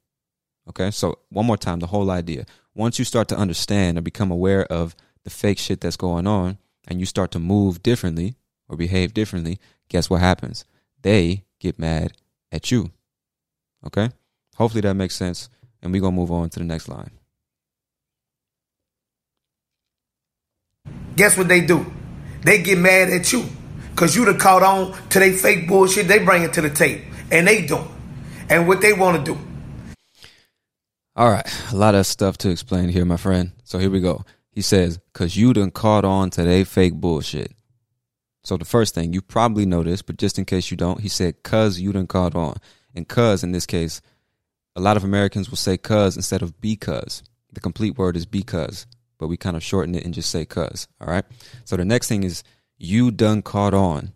Okay, 0.69 0.91
so 0.91 1.21
one 1.31 1.47
more 1.47 1.57
time, 1.57 1.79
the 1.79 1.87
whole 1.87 2.11
idea. 2.11 2.47
Once 2.75 2.99
you 2.99 3.05
start 3.05 3.29
to 3.29 3.37
understand 3.37 3.97
or 3.97 4.01
become 4.03 4.33
aware 4.33 4.65
of 4.65 4.97
the 5.23 5.31
fake 5.31 5.59
shit 5.59 5.81
that's 5.81 5.97
going 5.97 6.27
on 6.27 6.59
and 6.89 6.99
you 6.99 7.07
start 7.07 7.31
to 7.31 7.39
move 7.39 7.83
differently 7.83 8.35
or 8.69 8.77
behave 8.77 9.15
differently, 9.15 9.59
guess 9.89 10.11
what 10.11 10.21
happens? 10.21 10.65
They 11.01 11.45
get 11.61 11.79
mad 11.79 12.13
at 12.51 12.73
you. 12.73 12.91
Okay? 13.87 14.11
Hopefully 14.57 14.81
that 14.81 14.95
makes 14.95 15.15
sense. 15.15 15.49
And 15.81 15.93
we're 15.93 16.01
going 16.01 16.15
to 16.15 16.21
move 16.21 16.33
on 16.33 16.51
to 16.51 16.59
the 16.59 16.65
next 16.65 16.89
line. 16.89 17.20
Guess 21.21 21.37
what 21.37 21.49
they 21.49 21.61
do? 21.61 21.85
They 22.45 22.63
get 22.63 22.79
mad 22.79 23.11
at 23.11 23.31
you. 23.31 23.45
Cause 23.95 24.17
you 24.17 24.25
done 24.25 24.39
caught 24.39 24.63
on 24.63 24.95
to 25.11 25.19
they 25.19 25.33
fake 25.33 25.69
bullshit 25.69 26.09
they 26.09 26.19
bring 26.19 26.45
it 26.45 26.55
to 26.55 26.63
the 26.63 26.71
table. 26.71 27.05
And 27.31 27.47
they 27.47 27.67
don't. 27.67 27.91
And 28.49 28.67
what 28.67 28.81
they 28.81 28.95
want 28.95 29.23
to 29.23 29.35
do. 29.35 29.39
All 31.15 31.31
right. 31.31 31.47
A 31.71 31.77
lot 31.77 31.95
of 31.95 32.07
stuff 32.07 32.39
to 32.39 32.49
explain 32.49 32.89
here, 32.89 33.05
my 33.05 33.19
friend. 33.19 33.53
So 33.65 33.79
here 33.79 33.91
we 33.91 34.01
go. 34.01 34.25
He 34.51 34.63
says, 34.63 34.99
cause 35.13 35.37
you 35.37 35.53
done 35.53 35.73
caught 35.73 36.07
on 36.07 36.31
to 36.31 36.43
they 36.43 36.65
fake 36.65 36.95
bullshit. 36.95 37.53
So 38.43 38.57
the 38.57 38.65
first 38.65 38.95
thing 38.95 39.13
you 39.13 39.21
probably 39.21 39.67
noticed, 39.67 40.07
but 40.07 40.17
just 40.17 40.39
in 40.39 40.47
case 40.47 40.71
you 40.71 40.79
don't, 40.79 41.03
he 41.03 41.09
said, 41.09 41.43
cause 41.43 41.79
you 41.79 41.93
done 41.93 42.07
caught 42.07 42.35
on. 42.35 42.57
And 42.95 43.07
cause 43.07 43.45
in 43.45 43.53
this 43.53 43.67
case, 43.67 44.01
a 44.75 44.81
lot 44.81 44.97
of 44.97 45.05
Americans 45.05 45.51
will 45.51 45.59
say 45.59 45.77
cause 45.77 46.17
instead 46.17 46.41
of 46.41 46.63
because. 46.63 47.23
The 47.53 47.61
complete 47.61 47.99
word 47.99 48.17
is 48.17 48.25
because 48.25 48.87
but 49.21 49.29
we 49.29 49.37
kind 49.37 49.57
of 49.57 49.63
shorten 49.63 49.95
it 49.95 50.05
and 50.05 50.15
just 50.15 50.31
say 50.31 50.45
cuz. 50.45 50.89
All 51.01 51.07
right. 51.07 51.25
So 51.65 51.77
the 51.77 51.85
next 51.85 52.09
thing 52.09 52.25
is 52.25 52.43
you 52.79 53.11
done 53.11 53.43
caught 53.43 53.75
on. 53.75 54.13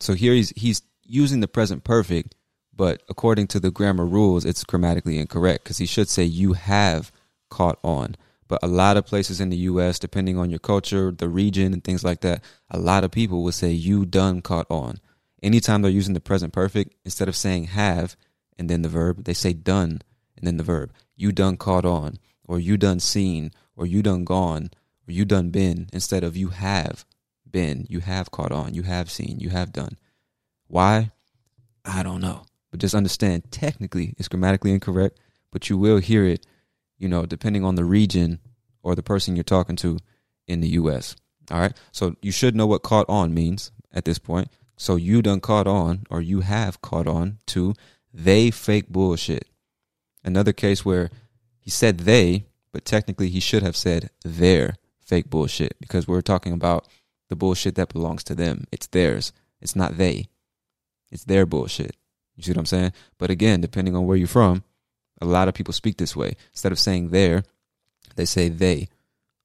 So 0.00 0.14
here 0.14 0.32
he's 0.32 0.50
he's 0.56 0.82
using 1.04 1.40
the 1.40 1.48
present 1.48 1.84
perfect, 1.84 2.34
but 2.74 3.02
according 3.08 3.46
to 3.48 3.60
the 3.60 3.70
grammar 3.70 4.06
rules, 4.06 4.44
it's 4.44 4.64
grammatically 4.64 5.18
incorrect 5.18 5.64
because 5.64 5.78
he 5.78 5.86
should 5.86 6.08
say 6.08 6.24
you 6.24 6.54
have 6.54 7.12
caught 7.50 7.78
on. 7.84 8.16
But 8.48 8.60
a 8.62 8.68
lot 8.68 8.96
of 8.96 9.06
places 9.06 9.40
in 9.40 9.50
the 9.50 9.56
US, 9.58 9.98
depending 9.98 10.38
on 10.38 10.50
your 10.50 10.58
culture, 10.58 11.12
the 11.12 11.28
region, 11.28 11.72
and 11.72 11.84
things 11.84 12.02
like 12.02 12.22
that, 12.22 12.42
a 12.70 12.78
lot 12.78 13.04
of 13.04 13.12
people 13.12 13.44
will 13.44 13.52
say 13.52 13.70
you 13.70 14.06
done 14.06 14.40
caught 14.40 14.66
on. 14.70 14.98
Anytime 15.42 15.82
they're 15.82 15.90
using 15.90 16.14
the 16.14 16.20
present 16.20 16.52
perfect, 16.52 16.94
instead 17.04 17.28
of 17.28 17.36
saying 17.36 17.64
have 17.64 18.16
and 18.58 18.68
then 18.68 18.82
the 18.82 18.88
verb, 18.88 19.24
they 19.24 19.34
say 19.34 19.52
done 19.52 20.02
and 20.36 20.46
then 20.46 20.56
the 20.56 20.64
verb. 20.64 20.92
You 21.16 21.32
done 21.32 21.58
caught 21.58 21.84
on, 21.84 22.18
or 22.50 22.58
you 22.58 22.76
done 22.76 22.98
seen, 22.98 23.52
or 23.76 23.86
you 23.86 24.02
done 24.02 24.24
gone 24.24 24.70
or 25.06 25.12
you 25.12 25.24
done 25.24 25.50
been 25.50 25.88
instead 25.92 26.24
of 26.24 26.36
you 26.36 26.48
have 26.48 27.04
been, 27.48 27.86
you 27.88 28.00
have 28.00 28.32
caught 28.32 28.50
on, 28.50 28.74
you 28.74 28.82
have 28.82 29.08
seen, 29.08 29.38
you 29.38 29.50
have 29.50 29.72
done. 29.72 29.96
Why? 30.66 31.12
I 31.84 32.02
don't 32.02 32.20
know. 32.20 32.42
But 32.72 32.80
just 32.80 32.96
understand 32.96 33.52
technically 33.52 34.16
it's 34.18 34.26
grammatically 34.26 34.72
incorrect, 34.72 35.20
but 35.52 35.70
you 35.70 35.78
will 35.78 35.98
hear 35.98 36.24
it, 36.24 36.44
you 36.98 37.06
know, 37.06 37.24
depending 37.24 37.64
on 37.64 37.76
the 37.76 37.84
region 37.84 38.40
or 38.82 38.96
the 38.96 39.02
person 39.04 39.36
you're 39.36 39.44
talking 39.44 39.76
to 39.76 40.00
in 40.48 40.60
the 40.60 40.70
US. 40.70 41.14
All 41.52 41.60
right. 41.60 41.76
So 41.92 42.16
you 42.20 42.32
should 42.32 42.56
know 42.56 42.66
what 42.66 42.82
caught 42.82 43.08
on 43.08 43.32
means 43.32 43.70
at 43.92 44.04
this 44.04 44.18
point. 44.18 44.48
So 44.76 44.96
you 44.96 45.22
done 45.22 45.38
caught 45.38 45.68
on 45.68 46.02
or 46.10 46.20
you 46.20 46.40
have 46.40 46.82
caught 46.82 47.06
on 47.06 47.38
to 47.46 47.74
they 48.12 48.50
fake 48.50 48.88
bullshit. 48.88 49.46
Another 50.24 50.52
case 50.52 50.84
where 50.84 51.10
he 51.70 51.72
said 51.72 51.98
they, 51.98 52.46
but 52.72 52.84
technically 52.84 53.28
he 53.28 53.38
should 53.38 53.62
have 53.62 53.76
said 53.76 54.10
their 54.24 54.74
fake 54.98 55.30
bullshit 55.30 55.76
because 55.80 56.08
we're 56.08 56.20
talking 56.20 56.52
about 56.52 56.88
the 57.28 57.36
bullshit 57.36 57.76
that 57.76 57.92
belongs 57.92 58.24
to 58.24 58.34
them. 58.34 58.64
It's 58.72 58.88
theirs. 58.88 59.32
It's 59.60 59.76
not 59.76 59.96
they. 59.96 60.26
It's 61.12 61.22
their 61.22 61.46
bullshit. 61.46 61.94
You 62.34 62.42
see 62.42 62.50
what 62.50 62.58
I'm 62.58 62.66
saying? 62.66 62.92
But 63.18 63.30
again, 63.30 63.60
depending 63.60 63.94
on 63.94 64.04
where 64.04 64.16
you're 64.16 64.26
from, 64.26 64.64
a 65.20 65.26
lot 65.26 65.46
of 65.46 65.54
people 65.54 65.72
speak 65.72 65.96
this 65.96 66.16
way. 66.16 66.34
Instead 66.50 66.72
of 66.72 66.80
saying 66.80 67.10
their, 67.10 67.44
they 68.16 68.24
say 68.24 68.48
they. 68.48 68.88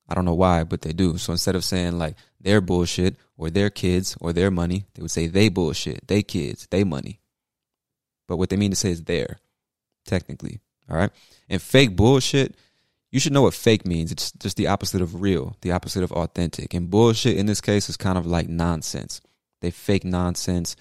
I 0.09 0.15
don't 0.15 0.25
know 0.25 0.33
why, 0.33 0.63
but 0.63 0.81
they 0.81 0.93
do. 0.93 1.19
So 1.19 1.31
instead 1.31 1.53
of 1.53 1.63
saying 1.63 1.99
like 1.99 2.15
their 2.41 2.59
bullshit 2.59 3.17
or 3.37 3.51
their 3.51 3.69
kids 3.69 4.17
or 4.19 4.33
their 4.33 4.49
money, 4.49 4.85
they 4.95 5.03
would 5.03 5.11
say 5.11 5.27
they 5.27 5.49
bullshit, 5.49 6.07
they 6.07 6.23
kids, 6.23 6.67
they 6.71 6.83
money. 6.83 7.19
But 8.27 8.37
what 8.37 8.49
they 8.49 8.57
mean 8.57 8.71
to 8.71 8.75
say 8.75 8.89
is 8.89 9.03
their, 9.03 9.37
technically. 10.07 10.61
All 10.89 10.97
right. 10.97 11.11
And 11.49 11.61
fake 11.61 11.95
bullshit 11.95 12.55
you 13.15 13.21
should 13.21 13.31
know 13.31 13.43
what 13.43 13.53
fake 13.53 13.85
means. 13.85 14.11
It's 14.11 14.33
just 14.33 14.57
the 14.57 14.67
opposite 14.67 15.01
of 15.01 15.21
real, 15.21 15.55
the 15.61 15.71
opposite 15.71 16.03
of 16.03 16.11
authentic. 16.11 16.73
And 16.73 16.89
bullshit 16.89 17.37
in 17.37 17.45
this 17.45 17.61
case 17.61 17.87
is 17.87 17.95
kind 17.95 18.17
of 18.17 18.25
like 18.25 18.49
nonsense. 18.49 19.21
They 19.61 19.71
fake 19.71 20.03
nonsense, 20.03 20.75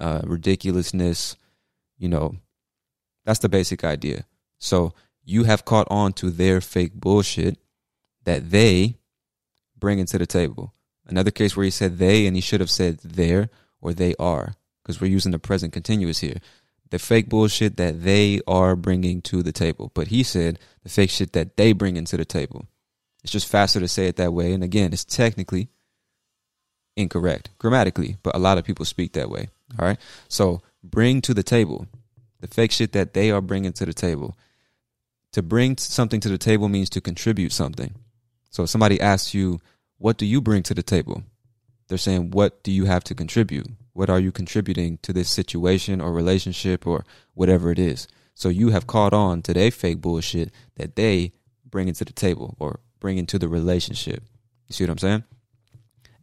uh, 0.00 0.22
ridiculousness. 0.24 1.36
You 1.96 2.08
know, 2.08 2.34
that's 3.24 3.38
the 3.38 3.48
basic 3.48 3.84
idea. 3.84 4.24
So 4.58 4.94
you 5.24 5.44
have 5.44 5.64
caught 5.64 5.86
on 5.88 6.12
to 6.14 6.30
their 6.30 6.60
fake 6.60 6.94
bullshit 6.94 7.56
that 8.24 8.50
they 8.50 8.96
bring 9.78 10.00
into 10.00 10.18
the 10.18 10.26
table. 10.26 10.74
Another 11.06 11.30
case 11.30 11.56
where 11.56 11.62
he 11.62 11.70
said 11.70 11.98
they 11.98 12.26
and 12.26 12.34
he 12.34 12.42
should 12.42 12.58
have 12.58 12.68
said 12.68 12.98
there 12.98 13.48
or 13.80 13.94
they 13.94 14.16
are 14.18 14.54
because 14.82 15.00
we're 15.00 15.06
using 15.06 15.30
the 15.30 15.38
present 15.38 15.72
continuous 15.72 16.18
here 16.18 16.40
the 16.90 16.98
fake 16.98 17.28
bullshit 17.28 17.76
that 17.76 18.02
they 18.02 18.40
are 18.46 18.76
bringing 18.76 19.20
to 19.22 19.42
the 19.42 19.52
table. 19.52 19.90
But 19.94 20.08
he 20.08 20.22
said 20.22 20.58
the 20.82 20.88
fake 20.88 21.10
shit 21.10 21.32
that 21.32 21.56
they 21.56 21.72
bring 21.72 21.96
into 21.96 22.16
the 22.16 22.24
table. 22.24 22.66
It's 23.22 23.32
just 23.32 23.48
faster 23.48 23.80
to 23.80 23.88
say 23.88 24.06
it 24.06 24.16
that 24.16 24.32
way. 24.32 24.52
And 24.52 24.62
again, 24.62 24.92
it's 24.92 25.04
technically 25.04 25.68
incorrect 26.96 27.50
grammatically, 27.58 28.16
but 28.22 28.34
a 28.36 28.38
lot 28.38 28.58
of 28.58 28.64
people 28.64 28.84
speak 28.84 29.12
that 29.12 29.30
way. 29.30 29.48
All 29.78 29.86
right. 29.86 29.98
So 30.28 30.62
bring 30.82 31.20
to 31.22 31.34
the 31.34 31.42
table 31.42 31.86
the 32.40 32.46
fake 32.46 32.70
shit 32.70 32.92
that 32.92 33.14
they 33.14 33.30
are 33.30 33.40
bringing 33.40 33.72
to 33.74 33.86
the 33.86 33.92
table. 33.92 34.36
To 35.32 35.42
bring 35.42 35.76
something 35.76 36.20
to 36.20 36.28
the 36.28 36.38
table 36.38 36.68
means 36.68 36.88
to 36.90 37.00
contribute 37.00 37.52
something. 37.52 37.94
So 38.50 38.62
if 38.62 38.70
somebody 38.70 39.00
asks 39.00 39.34
you, 39.34 39.60
what 39.98 40.16
do 40.16 40.24
you 40.24 40.40
bring 40.40 40.62
to 40.64 40.74
the 40.74 40.82
table? 40.82 41.24
They're 41.88 41.98
saying, 41.98 42.30
what 42.30 42.62
do 42.62 42.70
you 42.70 42.84
have 42.84 43.04
to 43.04 43.14
contribute? 43.14 43.66
What 43.96 44.10
are 44.10 44.20
you 44.20 44.30
contributing 44.30 44.98
to 45.00 45.12
this 45.14 45.30
situation 45.30 46.02
or 46.02 46.12
relationship 46.12 46.86
or 46.86 47.06
whatever 47.32 47.70
it 47.70 47.78
is? 47.78 48.06
So 48.34 48.50
you 48.50 48.68
have 48.68 48.86
caught 48.86 49.14
on 49.14 49.40
to 49.42 49.54
their 49.54 49.70
fake 49.70 50.02
bullshit 50.02 50.52
that 50.74 50.96
they 50.96 51.32
bring 51.64 51.88
into 51.88 52.04
the 52.04 52.12
table 52.12 52.56
or 52.58 52.80
bring 53.00 53.16
into 53.16 53.38
the 53.38 53.48
relationship. 53.48 54.22
You 54.68 54.74
see 54.74 54.84
what 54.84 54.90
I'm 54.90 54.98
saying? 54.98 55.24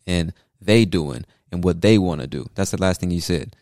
And 0.05 0.33
they 0.61 0.85
doing 0.85 1.25
and 1.51 1.63
what 1.63 1.81
they 1.81 1.97
want 1.97 2.21
to 2.21 2.27
do. 2.27 2.45
That's 2.53 2.69
the 2.69 2.79
last 2.79 2.99
thing 2.99 3.09
he 3.09 3.19
said. 3.19 3.55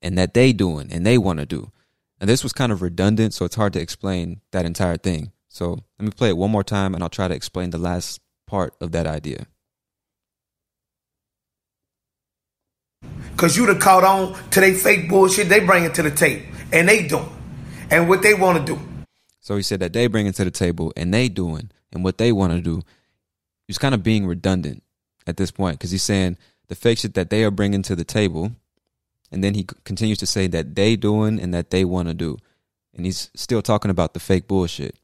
And 0.00 0.16
that 0.16 0.32
they 0.32 0.54
doing 0.54 0.90
and 0.90 1.04
they 1.04 1.18
want 1.18 1.38
to 1.40 1.44
do. 1.44 1.70
And 2.22 2.30
this 2.30 2.42
was 2.42 2.54
kind 2.54 2.72
of 2.72 2.80
redundant, 2.80 3.34
so 3.34 3.44
it's 3.44 3.56
hard 3.56 3.74
to 3.74 3.80
explain 3.82 4.40
that 4.50 4.64
entire 4.64 4.96
thing. 4.96 5.32
So 5.50 5.72
let 5.98 6.06
me 6.06 6.10
play 6.10 6.30
it 6.30 6.38
one 6.38 6.50
more 6.50 6.64
time 6.64 6.94
and 6.94 7.02
I'll 7.02 7.10
try 7.10 7.28
to 7.28 7.34
explain 7.34 7.68
the 7.68 7.76
last 7.76 8.22
part 8.46 8.74
of 8.80 8.92
that 8.92 9.06
idea. 9.06 9.46
Cause 13.38 13.56
you 13.56 13.66
done 13.66 13.78
caught 13.78 14.02
on 14.02 14.34
to 14.50 14.60
they 14.60 14.74
fake 14.74 15.08
bullshit 15.08 15.48
they 15.48 15.60
bring 15.60 15.84
it 15.84 15.94
to 15.94 16.02
the 16.02 16.10
table. 16.10 16.44
And 16.72 16.88
they 16.88 17.06
doing. 17.06 17.30
And 17.88 18.08
what 18.08 18.20
they 18.20 18.34
want 18.34 18.58
to 18.58 18.74
do. 18.74 18.82
So 19.40 19.56
he 19.56 19.62
said 19.62 19.78
that 19.78 19.92
they 19.92 20.08
bring 20.08 20.26
it 20.26 20.34
to 20.34 20.44
the 20.44 20.50
table 20.50 20.92
and 20.96 21.14
they 21.14 21.28
doing 21.28 21.70
and 21.92 22.02
what 22.02 22.18
they 22.18 22.32
want 22.32 22.52
to 22.52 22.60
do. 22.60 22.82
He's 23.68 23.78
kind 23.78 23.94
of 23.94 24.02
being 24.02 24.26
redundant 24.26 24.82
at 25.24 25.36
this 25.36 25.52
point 25.52 25.78
because 25.78 25.92
he's 25.92 26.02
saying 26.02 26.36
the 26.66 26.74
fake 26.74 26.98
shit 26.98 27.14
that 27.14 27.30
they 27.30 27.44
are 27.44 27.52
bringing 27.52 27.80
to 27.82 27.94
the 27.94 28.04
table. 28.04 28.50
And 29.30 29.44
then 29.44 29.54
he 29.54 29.64
continues 29.84 30.18
to 30.18 30.26
say 30.26 30.48
that 30.48 30.74
they 30.74 30.96
doing 30.96 31.40
and 31.40 31.54
that 31.54 31.70
they 31.70 31.84
want 31.84 32.08
to 32.08 32.14
do. 32.14 32.38
And 32.92 33.06
he's 33.06 33.30
still 33.36 33.62
talking 33.62 33.92
about 33.92 34.14
the 34.14 34.20
fake 34.20 34.48
bullshit. 34.48 34.96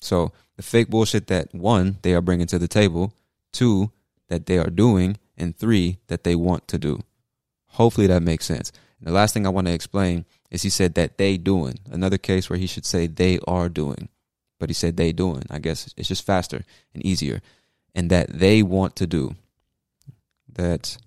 So 0.00 0.32
the 0.56 0.62
fake 0.62 0.88
bullshit 0.88 1.26
that 1.26 1.54
one, 1.54 1.98
they 2.00 2.14
are 2.14 2.22
bringing 2.22 2.46
to 2.46 2.58
the 2.58 2.66
table. 2.66 3.12
Two, 3.52 3.92
that 4.28 4.46
they 4.46 4.58
are 4.58 4.70
doing, 4.70 5.18
and 5.36 5.54
three, 5.54 5.98
that 6.06 6.24
they 6.24 6.34
want 6.34 6.66
to 6.68 6.78
do. 6.78 7.02
Hopefully 7.78 8.08
that 8.08 8.24
makes 8.24 8.44
sense. 8.44 8.72
And 8.98 9.06
the 9.06 9.12
last 9.12 9.32
thing 9.32 9.46
I 9.46 9.50
want 9.50 9.68
to 9.68 9.72
explain 9.72 10.24
is 10.50 10.62
he 10.62 10.68
said 10.68 10.94
that 10.94 11.16
they 11.16 11.38
doing. 11.38 11.78
Another 11.88 12.18
case 12.18 12.50
where 12.50 12.58
he 12.58 12.66
should 12.66 12.84
say 12.84 13.06
they 13.06 13.38
are 13.46 13.68
doing, 13.68 14.08
but 14.58 14.68
he 14.68 14.74
said 14.74 14.96
they 14.96 15.12
doing. 15.12 15.44
I 15.48 15.60
guess 15.60 15.94
it's 15.96 16.08
just 16.08 16.26
faster 16.26 16.64
and 16.92 17.06
easier. 17.06 17.40
And 17.94 18.10
that 18.10 18.36
they 18.36 18.64
want 18.64 18.96
to 18.96 19.06
do. 19.06 19.36
That, 20.52 20.98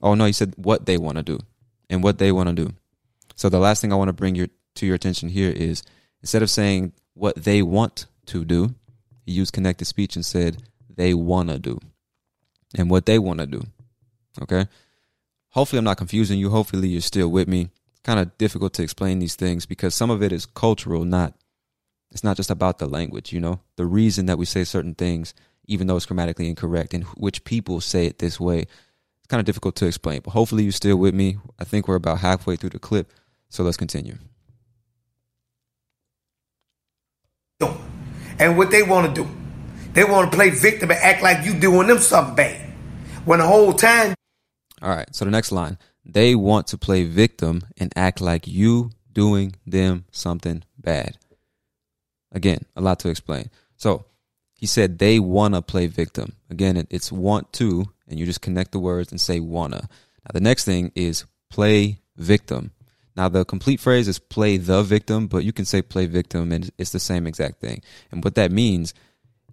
oh 0.00 0.14
no, 0.14 0.24
he 0.24 0.32
said 0.32 0.54
what 0.56 0.86
they 0.86 0.96
want 0.96 1.18
to 1.18 1.22
do 1.22 1.40
and 1.90 2.02
what 2.02 2.16
they 2.16 2.32
want 2.32 2.48
to 2.48 2.54
do. 2.54 2.72
So 3.36 3.50
the 3.50 3.58
last 3.58 3.82
thing 3.82 3.92
I 3.92 3.96
want 3.96 4.08
to 4.08 4.14
bring 4.14 4.34
your, 4.34 4.48
to 4.76 4.86
your 4.86 4.94
attention 4.94 5.28
here 5.28 5.50
is 5.50 5.82
instead 6.22 6.42
of 6.42 6.48
saying 6.48 6.94
what 7.12 7.36
they 7.36 7.60
want 7.60 8.06
to 8.26 8.46
do, 8.46 8.74
he 9.26 9.32
used 9.32 9.52
connected 9.52 9.84
speech 9.84 10.16
and 10.16 10.24
said 10.24 10.62
they 10.88 11.12
want 11.12 11.50
to 11.50 11.58
do 11.58 11.78
and 12.74 12.88
what 12.88 13.04
they 13.04 13.18
want 13.18 13.40
to 13.40 13.46
do. 13.46 13.62
Okay. 14.40 14.66
Hopefully, 15.50 15.78
I'm 15.78 15.84
not 15.84 15.96
confusing 15.96 16.38
you. 16.38 16.50
Hopefully, 16.50 16.88
you're 16.88 17.00
still 17.00 17.28
with 17.28 17.48
me. 17.48 17.70
It's 17.90 18.00
kind 18.02 18.20
of 18.20 18.36
difficult 18.38 18.72
to 18.74 18.82
explain 18.82 19.18
these 19.18 19.34
things 19.34 19.66
because 19.66 19.94
some 19.94 20.10
of 20.10 20.22
it 20.22 20.32
is 20.32 20.46
cultural, 20.46 21.04
not, 21.04 21.34
it's 22.10 22.24
not 22.24 22.36
just 22.36 22.50
about 22.50 22.78
the 22.78 22.86
language, 22.86 23.32
you 23.32 23.40
know? 23.40 23.60
The 23.76 23.86
reason 23.86 24.26
that 24.26 24.38
we 24.38 24.44
say 24.44 24.64
certain 24.64 24.94
things, 24.94 25.34
even 25.66 25.86
though 25.86 25.96
it's 25.96 26.06
grammatically 26.06 26.48
incorrect, 26.48 26.94
and 26.94 27.04
which 27.16 27.44
people 27.44 27.80
say 27.80 28.06
it 28.06 28.18
this 28.18 28.38
way, 28.38 28.60
it's 28.60 29.28
kind 29.28 29.40
of 29.40 29.44
difficult 29.44 29.76
to 29.76 29.86
explain. 29.86 30.20
But 30.22 30.32
hopefully, 30.32 30.62
you're 30.62 30.72
still 30.72 30.96
with 30.96 31.14
me. 31.14 31.38
I 31.58 31.64
think 31.64 31.88
we're 31.88 31.96
about 31.96 32.18
halfway 32.18 32.56
through 32.56 32.70
the 32.70 32.78
clip. 32.78 33.12
So 33.48 33.64
let's 33.64 33.76
continue. 33.76 34.18
And 38.40 38.56
what 38.56 38.70
they 38.70 38.82
want 38.82 39.14
to 39.14 39.22
do, 39.22 39.30
they 39.92 40.02
want 40.02 40.30
to 40.30 40.36
play 40.36 40.48
victim 40.48 40.90
and 40.90 40.98
act 40.98 41.22
like 41.22 41.44
you 41.44 41.52
doing 41.52 41.88
them 41.88 41.98
something 41.98 42.34
bad. 42.34 42.70
When 43.26 43.38
the 43.38 43.46
whole 43.46 43.74
time. 43.74 44.14
All 44.82 44.90
right. 44.90 45.14
So 45.14 45.24
the 45.24 45.30
next 45.30 45.52
line, 45.52 45.78
they 46.04 46.34
want 46.34 46.68
to 46.68 46.78
play 46.78 47.04
victim 47.04 47.62
and 47.78 47.92
act 47.96 48.20
like 48.20 48.46
you 48.46 48.90
doing 49.12 49.56
them 49.66 50.04
something 50.10 50.62
bad. 50.78 51.18
Again, 52.32 52.64
a 52.76 52.80
lot 52.80 53.00
to 53.00 53.08
explain. 53.08 53.50
So 53.76 54.04
he 54.54 54.66
said 54.66 54.98
they 54.98 55.18
want 55.18 55.54
to 55.54 55.62
play 55.62 55.86
victim. 55.86 56.36
Again, 56.48 56.86
it's 56.90 57.10
want 57.10 57.52
to, 57.54 57.86
and 58.08 58.18
you 58.18 58.26
just 58.26 58.40
connect 58.40 58.72
the 58.72 58.78
words 58.78 59.10
and 59.10 59.20
say 59.20 59.40
wanna. 59.40 59.88
Now 60.24 60.30
the 60.32 60.40
next 60.40 60.64
thing 60.64 60.92
is 60.94 61.24
play 61.50 62.00
victim. 62.16 62.72
Now, 63.16 63.28
the 63.28 63.44
complete 63.44 63.80
phrase 63.80 64.08
is 64.08 64.18
play 64.18 64.56
the 64.56 64.82
victim, 64.82 65.26
but 65.26 65.44
you 65.44 65.52
can 65.52 65.64
say 65.64 65.82
play 65.82 66.06
victim 66.06 66.52
and 66.52 66.70
it's 66.78 66.92
the 66.92 67.00
same 67.00 67.26
exact 67.26 67.60
thing. 67.60 67.82
And 68.10 68.22
what 68.22 68.34
that 68.36 68.52
means, 68.52 68.94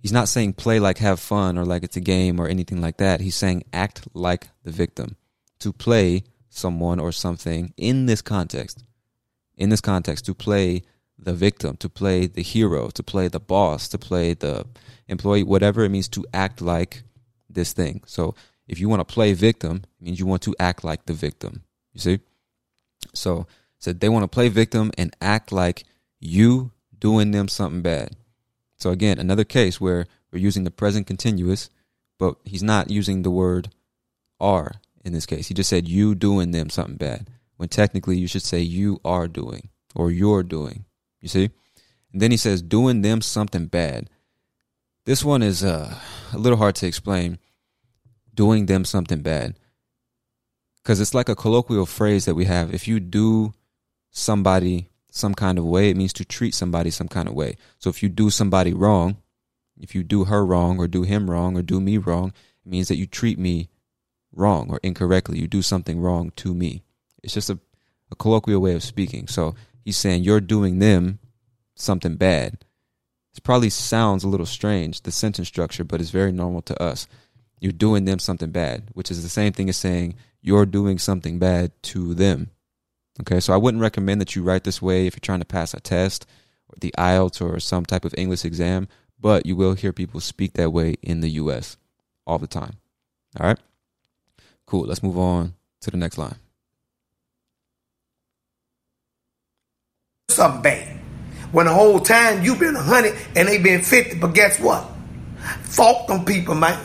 he's 0.01 0.11
not 0.11 0.27
saying 0.27 0.53
play 0.53 0.79
like 0.79 0.97
have 0.99 1.19
fun 1.19 1.57
or 1.57 1.65
like 1.65 1.83
it's 1.83 1.97
a 1.97 2.01
game 2.01 2.39
or 2.39 2.47
anything 2.47 2.81
like 2.81 2.97
that. 2.97 3.21
He's 3.21 3.35
saying 3.35 3.63
act 3.73 4.07
like 4.13 4.49
the 4.63 4.71
victim. 4.71 5.15
To 5.59 5.73
play 5.73 6.23
someone 6.49 6.99
or 6.99 7.11
something 7.11 7.73
in 7.77 8.05
this 8.05 8.21
context, 8.21 8.83
in 9.55 9.69
this 9.69 9.81
context, 9.81 10.25
to 10.25 10.33
play 10.33 10.83
the 11.17 11.33
victim, 11.33 11.77
to 11.77 11.89
play 11.89 12.27
the 12.27 12.43
hero, 12.43 12.89
to 12.89 13.03
play 13.03 13.27
the 13.27 13.39
boss, 13.39 13.87
to 13.89 13.97
play 13.97 14.33
the 14.33 14.65
employee, 15.07 15.43
whatever 15.43 15.83
it 15.83 15.89
means 15.89 16.07
to 16.09 16.25
act 16.33 16.61
like 16.61 17.03
this 17.49 17.73
thing. 17.73 18.03
So 18.05 18.35
if 18.67 18.79
you 18.79 18.89
want 18.89 18.99
to 18.99 19.13
play 19.13 19.33
victim, 19.33 19.83
it 19.99 20.05
means 20.05 20.19
you 20.19 20.27
want 20.27 20.43
to 20.43 20.55
act 20.59 20.83
like 20.83 21.05
the 21.05 21.13
victim. 21.13 21.63
You 21.93 22.01
see? 22.01 22.19
So 23.13 23.47
said 23.79 23.99
they 23.99 24.09
want 24.09 24.23
to 24.23 24.27
play 24.27 24.49
victim 24.49 24.91
and 24.97 25.15
act 25.21 25.51
like 25.51 25.85
you 26.19 26.71
doing 26.97 27.31
them 27.31 27.47
something 27.47 27.81
bad. 27.81 28.15
So 28.77 28.91
again, 28.91 29.19
another 29.19 29.43
case 29.43 29.81
where 29.81 30.05
we're 30.31 30.39
using 30.39 30.63
the 30.63 30.71
present 30.71 31.07
continuous, 31.07 31.69
but 32.17 32.35
he's 32.43 32.63
not 32.63 32.89
using 32.89 33.21
the 33.21 33.31
word 33.31 33.69
are 34.39 34.73
in 35.03 35.13
this 35.13 35.25
case. 35.25 35.47
He 35.47 35.53
just 35.53 35.69
said 35.69 35.87
you 35.87 36.15
doing 36.15 36.51
them 36.51 36.69
something 36.69 36.97
bad. 36.97 37.29
When 37.57 37.69
technically 37.69 38.17
you 38.17 38.27
should 38.27 38.43
say 38.43 38.59
you 38.59 38.99
are 39.03 39.27
doing 39.27 39.69
or 39.95 40.11
you're 40.11 40.43
doing. 40.43 40.85
You 41.21 41.27
see? 41.27 41.49
And 42.13 42.21
then 42.21 42.31
he 42.31 42.37
says 42.37 42.61
doing 42.61 43.01
them 43.01 43.21
something 43.21 43.65
bad. 43.65 44.09
This 45.05 45.23
one 45.23 45.41
is 45.41 45.63
uh, 45.63 45.97
a 46.33 46.37
little 46.37 46.57
hard 46.57 46.75
to 46.75 46.87
explain. 46.87 47.39
Doing 48.35 48.67
them 48.67 48.85
something 48.85 49.21
bad 49.21 49.55
because 50.87 51.01
it's 51.01 51.13
like 51.13 51.27
a 51.27 51.35
colloquial 51.35 51.85
phrase 51.85 52.23
that 52.23 52.35
we 52.35 52.45
have. 52.45 52.73
If 52.73 52.87
you 52.87 53.01
do 53.01 53.53
somebody 54.09 54.87
some 55.11 55.33
kind 55.33 55.57
of 55.57 55.65
way, 55.65 55.89
it 55.89 55.97
means 55.97 56.13
to 56.13 56.25
treat 56.25 56.53
somebody 56.53 56.89
some 56.89 57.07
kind 57.07 57.27
of 57.27 57.33
way. 57.33 57.55
So 57.79 57.89
if 57.89 58.03
you 58.03 58.09
do 58.09 58.29
somebody 58.29 58.73
wrong, 58.73 59.17
if 59.79 59.95
you 59.95 60.03
do 60.03 60.25
her 60.25 60.45
wrong 60.45 60.79
or 60.79 60.87
do 60.87 61.03
him 61.03 61.29
wrong 61.29 61.57
or 61.57 61.61
do 61.61 61.79
me 61.79 61.97
wrong, 61.97 62.33
it 62.65 62.69
means 62.69 62.87
that 62.87 62.97
you 62.97 63.05
treat 63.05 63.37
me 63.39 63.69
wrong 64.31 64.69
or 64.69 64.79
incorrectly. 64.83 65.39
You 65.39 65.47
do 65.47 65.61
something 65.61 65.99
wrong 65.99 66.31
to 66.37 66.53
me. 66.53 66.83
It's 67.23 67.33
just 67.33 67.49
a, 67.49 67.59
a 68.11 68.15
colloquial 68.15 68.61
way 68.61 68.73
of 68.73 68.83
speaking. 68.83 69.27
So 69.27 69.55
he's 69.83 69.97
saying 69.97 70.23
you're 70.23 70.41
doing 70.41 70.79
them 70.79 71.19
something 71.75 72.15
bad. 72.15 72.65
It 73.35 73.43
probably 73.43 73.69
sounds 73.69 74.23
a 74.23 74.27
little 74.27 74.47
strange, 74.47 75.01
the 75.01 75.11
sentence 75.11 75.47
structure, 75.47 75.83
but 75.83 76.01
it's 76.01 76.09
very 76.09 76.31
normal 76.31 76.63
to 76.63 76.81
us. 76.81 77.07
You're 77.59 77.71
doing 77.71 78.05
them 78.05 78.19
something 78.19 78.51
bad, 78.51 78.89
which 78.93 79.11
is 79.11 79.23
the 79.23 79.29
same 79.29 79.53
thing 79.53 79.69
as 79.69 79.77
saying 79.77 80.15
you're 80.41 80.65
doing 80.65 80.97
something 80.97 81.37
bad 81.39 81.71
to 81.83 82.13
them. 82.13 82.49
Okay, 83.21 83.39
so 83.39 83.53
I 83.53 83.57
wouldn't 83.57 83.81
recommend 83.81 84.21
that 84.21 84.35
you 84.35 84.43
write 84.43 84.63
this 84.63 84.81
way 84.81 85.07
if 85.07 85.15
you're 85.15 85.21
trying 85.21 85.39
to 85.39 85.45
pass 85.45 85.73
a 85.73 85.79
test 85.79 86.25
or 86.69 86.75
the 86.79 86.93
IELTS 86.97 87.41
or 87.41 87.59
some 87.59 87.85
type 87.85 88.05
of 88.05 88.13
English 88.17 88.45
exam, 88.45 88.87
but 89.19 89.45
you 89.45 89.55
will 89.55 89.73
hear 89.73 89.91
people 89.91 90.19
speak 90.19 90.53
that 90.53 90.71
way 90.71 90.95
in 91.01 91.21
the 91.21 91.29
US 91.31 91.77
all 92.25 92.37
the 92.37 92.47
time. 92.47 92.73
All 93.39 93.47
right? 93.47 93.59
Cool. 94.67 94.85
Let's 94.85 95.01
move 95.01 95.17
on 95.17 95.55
to 95.81 95.91
the 95.91 95.97
next 95.97 96.17
line. 96.17 96.35
Something 100.29 100.61
bad. 100.61 100.99
When 101.51 101.65
the 101.65 101.73
whole 101.73 101.99
time 101.99 102.43
you've 102.43 102.59
been 102.59 102.75
100 102.75 103.15
and 103.35 103.47
they've 103.47 103.63
been 103.63 103.81
50, 103.81 104.19
but 104.19 104.33
guess 104.33 104.59
what? 104.59 104.85
Fault 105.63 106.07
them 106.07 106.25
people, 106.25 106.53
man. 106.53 106.77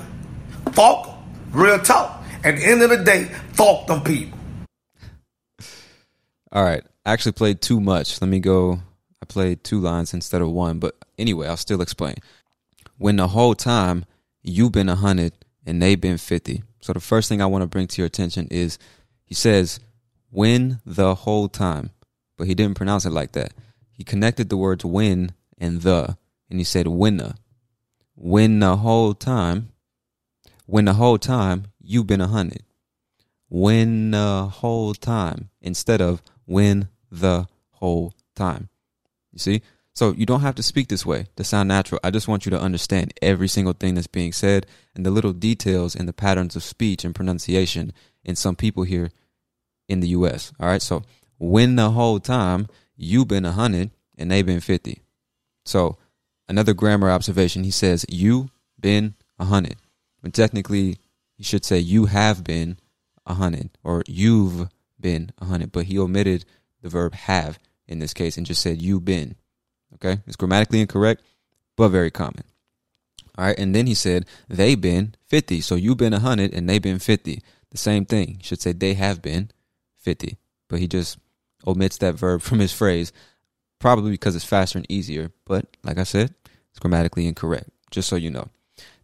Fault 0.72 1.06
them. 1.06 1.16
Real 1.50 1.78
talk. 1.80 2.22
At 2.44 2.56
the 2.56 2.64
end 2.64 2.82
of 2.82 2.90
the 2.90 3.04
day, 3.04 3.24
fuck 3.52 3.86
them 3.86 4.02
people. 4.02 4.38
All 6.52 6.62
right. 6.62 6.84
I 7.06 7.12
actually 7.12 7.32
played 7.32 7.62
too 7.62 7.80
much. 7.80 8.20
Let 8.20 8.28
me 8.28 8.38
go. 8.38 8.80
I 9.22 9.24
played 9.24 9.64
two 9.64 9.80
lines 9.80 10.12
instead 10.12 10.42
of 10.42 10.50
one. 10.50 10.78
But 10.78 10.96
anyway, 11.18 11.48
I'll 11.48 11.56
still 11.56 11.80
explain. 11.80 12.16
When 12.98 13.16
the 13.16 13.28
whole 13.28 13.54
time 13.54 14.04
you've 14.42 14.72
been 14.72 14.88
100 14.88 15.32
and 15.66 15.80
they've 15.80 16.00
been 16.00 16.18
50. 16.18 16.62
So 16.80 16.92
the 16.92 17.00
first 17.00 17.28
thing 17.28 17.40
I 17.40 17.46
want 17.46 17.62
to 17.62 17.66
bring 17.66 17.86
to 17.86 18.02
your 18.02 18.06
attention 18.06 18.48
is 18.50 18.78
he 19.24 19.34
says, 19.34 19.80
when 20.30 20.80
the 20.84 21.14
whole 21.14 21.48
time. 21.48 21.90
But 22.36 22.46
he 22.48 22.54
didn't 22.54 22.76
pronounce 22.76 23.06
it 23.06 23.12
like 23.12 23.32
that. 23.32 23.52
He 23.90 24.04
connected 24.04 24.48
the 24.48 24.56
words 24.56 24.84
when 24.84 25.32
and 25.58 25.82
the, 25.82 26.16
and 26.50 26.58
he 26.58 26.64
said 26.64 26.86
winner. 26.86 27.34
When 28.14 28.60
the 28.60 28.76
whole 28.76 29.14
time, 29.14 29.72
when 30.66 30.84
the 30.84 30.94
whole 30.94 31.18
time 31.18 31.68
you've 31.80 32.06
been 32.06 32.20
a 32.20 32.26
hundred. 32.26 32.62
When 33.48 34.10
the 34.10 34.48
whole 34.50 34.94
time 34.94 35.50
instead 35.60 36.00
of 36.00 36.22
when 36.46 36.88
the 37.10 37.46
whole 37.70 38.14
time. 38.34 38.68
You 39.32 39.38
see? 39.38 39.62
So 39.94 40.12
you 40.12 40.24
don't 40.24 40.40
have 40.40 40.54
to 40.54 40.62
speak 40.62 40.88
this 40.88 41.04
way 41.04 41.26
to 41.36 41.44
sound 41.44 41.68
natural. 41.68 42.00
I 42.02 42.10
just 42.10 42.28
want 42.28 42.46
you 42.46 42.50
to 42.50 42.60
understand 42.60 43.12
every 43.20 43.48
single 43.48 43.74
thing 43.74 43.94
that's 43.94 44.06
being 44.06 44.32
said 44.32 44.66
and 44.94 45.04
the 45.04 45.10
little 45.10 45.34
details 45.34 45.94
and 45.94 46.08
the 46.08 46.14
patterns 46.14 46.56
of 46.56 46.62
speech 46.62 47.04
and 47.04 47.14
pronunciation 47.14 47.92
in 48.24 48.34
some 48.34 48.56
people 48.56 48.84
here 48.84 49.10
in 49.88 50.00
the 50.00 50.08
US. 50.08 50.52
All 50.58 50.66
right. 50.66 50.80
So 50.80 51.02
win 51.38 51.76
the 51.76 51.90
whole 51.90 52.20
time 52.20 52.68
you've 52.96 53.28
been 53.28 53.44
a 53.44 53.52
hundred 53.52 53.90
and 54.16 54.30
they've 54.30 54.46
been 54.46 54.60
50. 54.60 55.02
So 55.66 55.98
another 56.48 56.72
grammar 56.72 57.10
observation. 57.10 57.64
He 57.64 57.70
says 57.70 58.06
you 58.08 58.48
been 58.80 59.14
a 59.38 59.44
hundred 59.44 59.76
when 60.20 60.32
technically 60.32 60.96
he 61.36 61.44
should 61.44 61.64
say 61.64 61.78
you 61.78 62.06
have 62.06 62.44
been 62.44 62.78
a 63.26 63.34
hundred 63.34 63.70
or 63.84 64.02
you've 64.06 64.68
been 65.02 65.32
a 65.38 65.44
hundred, 65.44 65.72
but 65.72 65.84
he 65.84 65.98
omitted 65.98 66.44
the 66.80 66.88
verb 66.88 67.14
have 67.14 67.58
in 67.86 67.98
this 67.98 68.14
case 68.14 68.36
and 68.36 68.46
just 68.46 68.62
said 68.62 68.80
you 68.80 69.00
been. 69.00 69.36
Okay, 69.94 70.20
it's 70.26 70.36
grammatically 70.36 70.80
incorrect, 70.80 71.22
but 71.76 71.88
very 71.88 72.10
common. 72.10 72.44
All 73.36 73.44
right, 73.44 73.58
and 73.58 73.74
then 73.74 73.86
he 73.86 73.94
said 73.94 74.26
they 74.48 74.74
been 74.74 75.14
fifty, 75.26 75.60
so 75.60 75.74
you've 75.74 75.98
been 75.98 76.14
a 76.14 76.20
hundred 76.20 76.54
and 76.54 76.68
they've 76.68 76.80
been 76.80 76.98
fifty. 76.98 77.42
The 77.70 77.78
same 77.78 78.06
thing. 78.06 78.36
He 78.38 78.44
should 78.44 78.62
say 78.62 78.72
they 78.72 78.94
have 78.94 79.20
been 79.20 79.50
fifty, 79.98 80.38
but 80.68 80.78
he 80.78 80.88
just 80.88 81.18
omits 81.66 81.98
that 81.98 82.14
verb 82.14 82.40
from 82.40 82.60
his 82.60 82.72
phrase, 82.72 83.12
probably 83.78 84.10
because 84.10 84.34
it's 84.34 84.44
faster 84.44 84.78
and 84.78 84.90
easier. 84.90 85.32
But 85.44 85.66
like 85.82 85.98
I 85.98 86.04
said, 86.04 86.34
it's 86.70 86.78
grammatically 86.78 87.26
incorrect. 87.26 87.68
Just 87.90 88.08
so 88.08 88.16
you 88.16 88.30
know. 88.30 88.48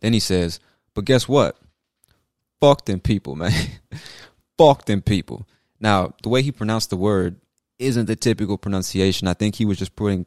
Then 0.00 0.14
he 0.14 0.20
says, 0.20 0.60
but 0.94 1.04
guess 1.04 1.28
what? 1.28 1.58
fuck 2.60 2.84
them 2.84 3.00
people, 3.00 3.36
man. 3.36 3.52
fuck 4.58 4.84
them 4.86 5.02
people. 5.02 5.46
Now, 5.80 6.14
the 6.22 6.28
way 6.28 6.42
he 6.42 6.52
pronounced 6.52 6.90
the 6.90 6.96
word 6.96 7.36
isn't 7.78 8.06
the 8.06 8.16
typical 8.16 8.58
pronunciation. 8.58 9.28
I 9.28 9.34
think 9.34 9.54
he 9.54 9.64
was 9.64 9.78
just 9.78 9.94
putting, 9.94 10.26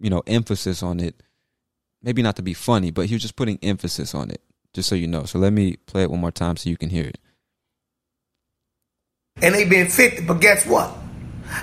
you 0.00 0.10
know, 0.10 0.22
emphasis 0.26 0.82
on 0.82 1.00
it. 1.00 1.22
Maybe 2.02 2.22
not 2.22 2.36
to 2.36 2.42
be 2.42 2.54
funny, 2.54 2.90
but 2.90 3.06
he 3.06 3.14
was 3.14 3.22
just 3.22 3.36
putting 3.36 3.58
emphasis 3.62 4.14
on 4.14 4.30
it 4.30 4.40
just 4.74 4.88
so 4.88 4.94
you 4.94 5.06
know. 5.06 5.24
So 5.24 5.38
let 5.38 5.52
me 5.52 5.76
play 5.86 6.02
it 6.02 6.10
one 6.10 6.20
more 6.20 6.32
time 6.32 6.56
so 6.56 6.68
you 6.68 6.76
can 6.76 6.90
hear 6.90 7.04
it. 7.04 7.18
And 9.40 9.54
they 9.54 9.64
been 9.64 9.88
50, 9.88 10.24
but 10.26 10.40
guess 10.40 10.66
what? 10.66 10.94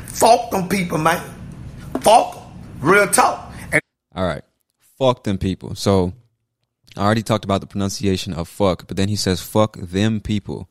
Fuck 0.05 0.51
them 0.51 0.67
people, 0.67 0.97
man. 0.97 1.21
Fuck 2.01 2.35
them. 2.35 2.43
Real 2.79 3.07
talk. 3.07 3.53
And 3.71 3.81
All 4.15 4.25
right. 4.25 4.43
Fuck 4.97 5.23
them 5.23 5.37
people. 5.37 5.75
So 5.75 6.13
I 6.97 7.01
already 7.01 7.23
talked 7.23 7.45
about 7.45 7.61
the 7.61 7.67
pronunciation 7.67 8.33
of 8.33 8.47
fuck, 8.47 8.87
but 8.87 8.97
then 8.97 9.09
he 9.09 9.15
says 9.15 9.41
fuck 9.41 9.77
them 9.77 10.19
people 10.19 10.69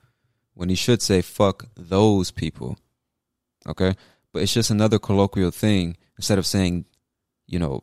when 0.61 0.69
he 0.69 0.75
should 0.75 1.01
say 1.01 1.23
fuck 1.23 1.69
those 1.75 2.31
people. 2.31 2.77
Okay? 3.67 3.95
But 4.31 4.43
it's 4.43 4.53
just 4.53 4.71
another 4.71 4.99
colloquial 4.99 5.51
thing. 5.51 5.97
Instead 6.19 6.37
of 6.37 6.45
saying, 6.45 6.85
you 7.47 7.59
know, 7.59 7.83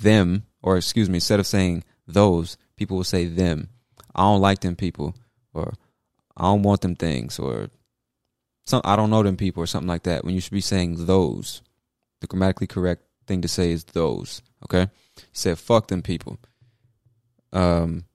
them, 0.00 0.44
or 0.62 0.78
excuse 0.78 1.10
me, 1.10 1.16
instead 1.16 1.38
of 1.38 1.46
saying 1.46 1.84
those, 2.06 2.56
people 2.76 2.96
will 2.96 3.04
say 3.04 3.26
them. 3.26 3.68
I 4.14 4.22
don't 4.22 4.40
like 4.40 4.60
them 4.60 4.74
people, 4.74 5.14
or 5.52 5.74
I 6.34 6.44
don't 6.44 6.62
want 6.62 6.80
them 6.80 6.96
things, 6.96 7.38
or 7.38 7.68
some 8.64 8.80
I 8.82 8.96
don't 8.96 9.10
know 9.10 9.22
them 9.22 9.36
people, 9.36 9.62
or 9.62 9.66
something 9.66 9.86
like 9.86 10.04
that. 10.04 10.24
When 10.24 10.34
you 10.34 10.40
should 10.40 10.54
be 10.54 10.62
saying 10.62 11.04
those, 11.04 11.60
the 12.22 12.26
grammatically 12.26 12.68
correct 12.68 13.02
thing 13.26 13.42
to 13.42 13.48
say 13.48 13.70
is 13.70 13.84
those. 13.84 14.40
Okay, 14.64 14.88
he 15.14 15.22
said 15.34 15.58
fuck 15.58 15.88
them 15.88 16.00
people. 16.00 16.38
Um, 17.52 18.06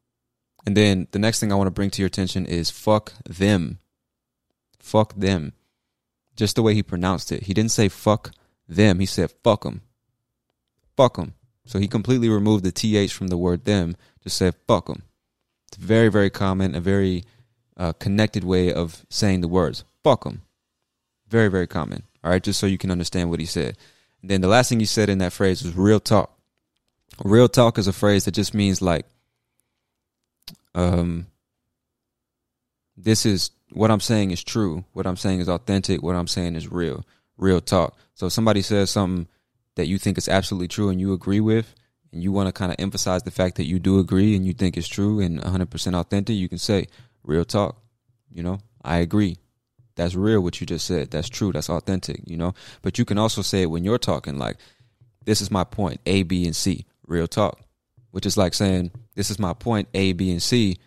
and 0.65 0.77
then 0.77 1.07
the 1.11 1.19
next 1.19 1.39
thing 1.39 1.51
I 1.51 1.55
want 1.55 1.67
to 1.67 1.71
bring 1.71 1.89
to 1.91 2.01
your 2.01 2.07
attention 2.07 2.45
is 2.45 2.69
fuck 2.69 3.13
them. 3.25 3.79
Fuck 4.79 5.13
them. 5.15 5.53
Just 6.35 6.55
the 6.55 6.63
way 6.63 6.73
he 6.73 6.83
pronounced 6.83 7.31
it. 7.31 7.43
He 7.43 7.53
didn't 7.53 7.71
say 7.71 7.89
fuck 7.89 8.31
them. 8.67 8.99
He 8.99 9.05
said 9.05 9.33
fuck 9.43 9.63
them. 9.63 9.81
Fuck 10.95 11.17
them. 11.17 11.33
So 11.65 11.79
he 11.79 11.87
completely 11.87 12.29
removed 12.29 12.63
the 12.63 12.71
th 12.71 13.11
from 13.13 13.27
the 13.27 13.37
word 13.37 13.65
them. 13.65 13.95
Just 14.23 14.37
said 14.37 14.55
fuck 14.67 14.87
them. 14.87 15.03
It's 15.67 15.77
very 15.77 16.09
very 16.09 16.29
common, 16.29 16.75
a 16.75 16.81
very 16.81 17.23
uh, 17.75 17.93
connected 17.93 18.43
way 18.43 18.71
of 18.71 19.05
saying 19.09 19.41
the 19.41 19.47
words. 19.47 19.83
Fuck 20.03 20.23
them. 20.23 20.43
Very 21.27 21.49
very 21.49 21.67
common. 21.67 22.03
All 22.23 22.31
right, 22.31 22.43
just 22.43 22.59
so 22.59 22.67
you 22.67 22.77
can 22.77 22.91
understand 22.91 23.29
what 23.29 23.39
he 23.39 23.45
said. 23.45 23.77
And 24.21 24.31
then 24.31 24.41
the 24.41 24.47
last 24.47 24.69
thing 24.69 24.79
he 24.79 24.85
said 24.85 25.09
in 25.09 25.17
that 25.17 25.33
phrase 25.33 25.61
was 25.61 25.75
real 25.75 25.99
talk. 25.99 26.37
Real 27.23 27.49
talk 27.49 27.77
is 27.77 27.87
a 27.87 27.93
phrase 27.93 28.25
that 28.25 28.33
just 28.33 28.53
means 28.53 28.81
like 28.81 29.05
um 30.75 31.27
this 32.95 33.25
is 33.25 33.51
what 33.71 33.91
I'm 33.91 33.99
saying 33.99 34.31
is 34.31 34.43
true. 34.43 34.85
What 34.93 35.07
I'm 35.07 35.17
saying 35.17 35.39
is 35.39 35.49
authentic. 35.49 36.03
What 36.03 36.15
I'm 36.15 36.27
saying 36.27 36.55
is 36.55 36.71
real. 36.71 37.05
Real 37.37 37.59
talk. 37.59 37.97
So 38.13 38.27
if 38.27 38.33
somebody 38.33 38.61
says 38.61 38.91
something 38.91 39.27
that 39.75 39.87
you 39.87 39.97
think 39.97 40.17
is 40.17 40.29
absolutely 40.29 40.67
true 40.67 40.89
and 40.89 41.01
you 41.01 41.13
agree 41.13 41.39
with, 41.39 41.73
and 42.13 42.21
you 42.21 42.31
want 42.31 42.47
to 42.47 42.53
kind 42.53 42.71
of 42.71 42.75
emphasize 42.79 43.23
the 43.23 43.31
fact 43.31 43.55
that 43.55 43.65
you 43.65 43.79
do 43.79 43.97
agree 43.99 44.35
and 44.35 44.45
you 44.45 44.53
think 44.53 44.77
it's 44.77 44.87
true 44.87 45.19
and 45.19 45.41
100% 45.41 45.95
authentic, 45.95 46.35
you 46.35 46.47
can 46.47 46.59
say, 46.59 46.87
real 47.23 47.43
talk. 47.43 47.81
You 48.31 48.43
know, 48.43 48.59
I 48.83 48.97
agree. 48.97 49.37
That's 49.95 50.15
real 50.15 50.41
what 50.41 50.61
you 50.61 50.67
just 50.67 50.85
said. 50.85 51.09
That's 51.09 51.29
true. 51.29 51.51
That's 51.51 51.69
authentic, 51.69 52.21
you 52.25 52.37
know? 52.37 52.53
But 52.83 52.99
you 52.99 53.05
can 53.05 53.17
also 53.17 53.41
say 53.41 53.63
it 53.63 53.69
when 53.71 53.83
you're 53.83 53.97
talking, 53.97 54.37
like, 54.37 54.57
this 55.25 55.41
is 55.41 55.49
my 55.49 55.63
point, 55.63 56.01
A, 56.05 56.23
B, 56.23 56.45
and 56.45 56.55
C. 56.55 56.85
Real 57.07 57.27
talk. 57.27 57.59
Which 58.13 58.27
is 58.27 58.37
like 58.37 58.53
saying, 58.53 58.91
this 59.15 59.31
is 59.31 59.39
my 59.39 59.53
point, 59.53 59.87
A, 59.95 60.13
B, 60.13 60.29
and 60.29 60.41
C. 60.41 60.77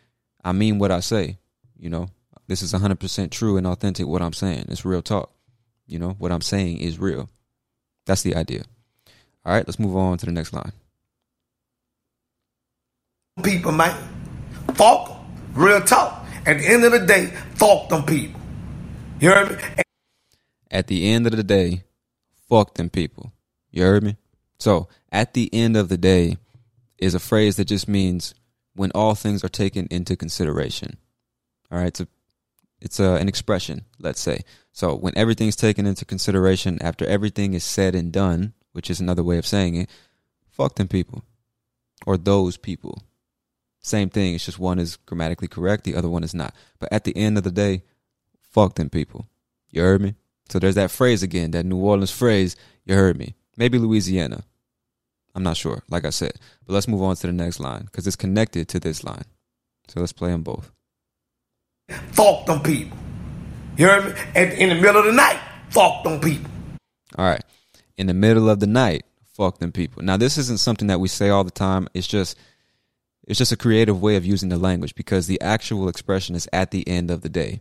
I 0.45 0.53
mean 0.53 0.79
what 0.79 0.93
I 0.93 1.01
say, 1.01 1.39
you 1.77 1.91
know? 1.91 2.07
This 2.47 2.63
is 2.63 2.73
100% 2.73 3.33
true 3.33 3.57
and 3.57 3.67
authentic 3.67 4.07
what 4.07 4.23
I'm 4.23 4.33
saying. 4.33 4.67
It's 4.69 4.85
real 4.85 5.03
talk. 5.03 5.33
You 5.89 5.99
know, 5.99 6.11
what 6.19 6.31
I'm 6.31 6.41
saying 6.41 6.79
is 6.79 7.01
real. 7.01 7.29
That's 8.07 8.23
the 8.23 8.37
idea. 8.37 8.63
All 9.45 9.53
right, 9.53 9.67
let's 9.67 9.81
move 9.81 9.97
on 9.97 10.19
to 10.19 10.27
the 10.27 10.31
next 10.31 10.53
line. 10.53 10.71
people, 13.43 13.73
man. 13.73 13.97
Fuck 14.75 15.09
them. 15.09 15.17
Real 15.55 15.81
talk. 15.81 16.25
At 16.47 16.59
the 16.59 16.67
end 16.69 16.85
of 16.85 16.93
the 16.93 17.05
day, 17.05 17.27
fuck 17.57 17.89
them 17.89 18.05
people. 18.05 18.41
You 19.19 19.31
heard 19.31 19.51
me? 19.51 19.83
At 20.71 20.87
the 20.87 21.09
end 21.11 21.27
of 21.27 21.37
the 21.37 21.43
day, 21.43 21.83
fuck 22.49 22.75
them 22.75 22.89
people. 22.89 23.33
You 23.73 23.83
heard 23.83 24.05
me? 24.05 24.17
So, 24.59 24.87
at 25.11 25.35
the 25.35 25.53
end 25.53 25.77
of 25.77 25.89
the 25.89 25.99
day 25.99 26.37
is 26.99 27.15
a 27.15 27.21
phrase 27.21 27.57
that 27.57 27.67
just 27.67 27.89
means 27.89 28.35
when 28.75 28.91
all 28.95 29.15
things 29.15 29.43
are 29.45 29.49
taken 29.49 29.87
into 29.91 30.17
consideration. 30.17 30.99
All 31.71 31.79
right, 31.79 31.89
it's 31.89 32.01
a, 32.01 32.09
it's 32.81 33.01
a, 33.01 33.15
an 33.15 33.29
expression, 33.29 33.85
let's 33.99 34.21
say. 34.21 34.41
So, 34.73 34.95
when 34.95 35.17
everything's 35.17 35.57
taken 35.57 35.87
into 35.87 36.05
consideration 36.05 36.79
after 36.83 37.07
everything 37.07 37.55
is 37.55 37.65
said 37.65 37.95
and 37.95 38.13
done, 38.13 38.53
which 38.73 38.91
is 38.91 39.01
another 39.01 39.23
way 39.23 39.39
of 39.39 39.47
saying 39.47 39.77
it, 39.77 39.91
fuck 40.51 40.77
them 40.77 40.89
people 40.89 41.23
or 42.07 42.17
those 42.17 42.57
people. 42.57 43.03
Same 43.81 44.11
thing. 44.11 44.35
It's 44.35 44.47
just 44.47 44.59
one 44.59 44.79
is 44.79 44.97
grammatically 44.97 45.49
correct, 45.49 45.85
the 45.85 45.95
other 45.95 46.09
one 46.09 46.25
is 46.25 46.35
not. 46.35 46.55
But 46.79 46.93
at 46.93 47.05
the 47.05 47.17
end 47.17 47.39
of 47.39 47.45
the 47.45 47.51
day, 47.51 47.83
fuck 48.41 48.75
them 48.75 48.91
people. 48.91 49.27
You 49.71 49.83
heard 49.83 50.01
me? 50.01 50.15
So 50.49 50.59
there's 50.59 50.75
that 50.75 50.91
phrase 50.91 51.23
again, 51.23 51.53
that 51.53 51.67
New 51.67 51.77
Orleans 51.77 52.11
phrase, 52.11 52.57
you 52.85 52.95
heard 52.95 53.17
me. 53.17 53.35
Maybe 53.57 53.79
Louisiana. 53.79 54.45
I'm 55.37 55.43
not 55.43 55.59
sure, 55.59 55.83
like 55.91 56.07
I 56.07 56.11
said. 56.11 56.33
But 56.67 56.73
let's 56.73 56.89
move 56.89 57.03
on 57.03 57.15
to 57.15 57.27
the 57.27 57.33
next 57.33 57.61
line 57.61 57.83
because 57.83 58.07
it's 58.07 58.17
connected 58.17 58.69
to 58.69 58.81
this 58.81 59.05
line. 59.05 59.25
So 59.87 60.01
let's 60.01 60.13
play 60.13 60.31
them 60.31 60.43
both. 60.43 60.73
fuck 62.13 62.47
them 62.47 62.63
people. 62.63 62.97
You 63.77 63.87
heard 63.87 64.07
me? 64.07 64.21
At, 64.35 64.55
in 64.55 64.71
the 64.71 64.75
middle 64.77 64.97
of 64.97 65.05
the 65.05 65.13
night, 65.13 65.39
fuck 65.69 66.03
them 66.05 66.21
people. 66.21 66.51
All 67.19 67.27
right. 67.27 67.45
In 67.99 68.07
the 68.07 68.15
middle 68.15 68.49
of 68.49 68.61
the 68.61 68.67
night, 68.67 69.05
fuck 69.35 69.59
them 69.59 69.73
people. 69.73 70.03
Now 70.03 70.17
this 70.17 70.39
isn't 70.39 70.59
something 70.59 70.89
that 70.89 71.01
we 71.01 71.09
say 71.09 71.29
all 71.29 71.45
the 71.45 71.51
time. 71.51 71.87
It's 71.93 72.07
just 72.07 72.39
it's 73.29 73.39
just 73.39 73.53
a 73.53 73.57
creative 73.57 74.01
way 74.01 74.17
of 74.17 74.25
using 74.25 74.49
the 74.49 74.57
language 74.57 74.95
because 74.95 75.27
the 75.27 75.41
actual 75.43 75.91
expression 75.91 76.35
is 76.35 76.49
at 76.51 76.71
the 76.71 76.89
end 76.89 77.11
of 77.11 77.21
the 77.21 77.29
day. 77.29 77.61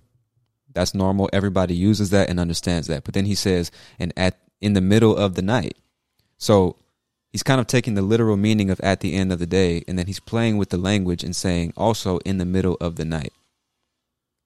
That's 0.73 0.93
normal. 0.93 1.29
Everybody 1.33 1.75
uses 1.75 2.11
that 2.11 2.29
and 2.29 2.39
understands 2.39 2.87
that. 2.87 3.03
But 3.03 3.13
then 3.13 3.25
he 3.25 3.35
says, 3.35 3.69
and 3.99 4.13
at 4.15 4.37
in 4.61 4.73
the 4.73 4.81
middle 4.81 5.17
of 5.17 5.35
the 5.35 5.41
night. 5.41 5.77
So 6.37 6.77
he's 7.35 7.43
kind 7.43 7.59
of 7.59 7.67
taking 7.67 7.95
the 7.95 8.01
literal 8.01 8.37
meaning 8.37 8.69
of 8.69 8.79
at 8.79 9.01
the 9.01 9.13
end 9.13 9.29
of 9.29 9.39
the 9.39 9.45
day, 9.45 9.83
and 9.89 9.99
then 9.99 10.07
he's 10.07 10.21
playing 10.21 10.55
with 10.55 10.69
the 10.69 10.77
language 10.77 11.21
and 11.21 11.35
saying 11.35 11.73
also 11.75 12.17
in 12.19 12.37
the 12.37 12.45
middle 12.45 12.77
of 12.79 12.95
the 12.95 13.03
night. 13.03 13.33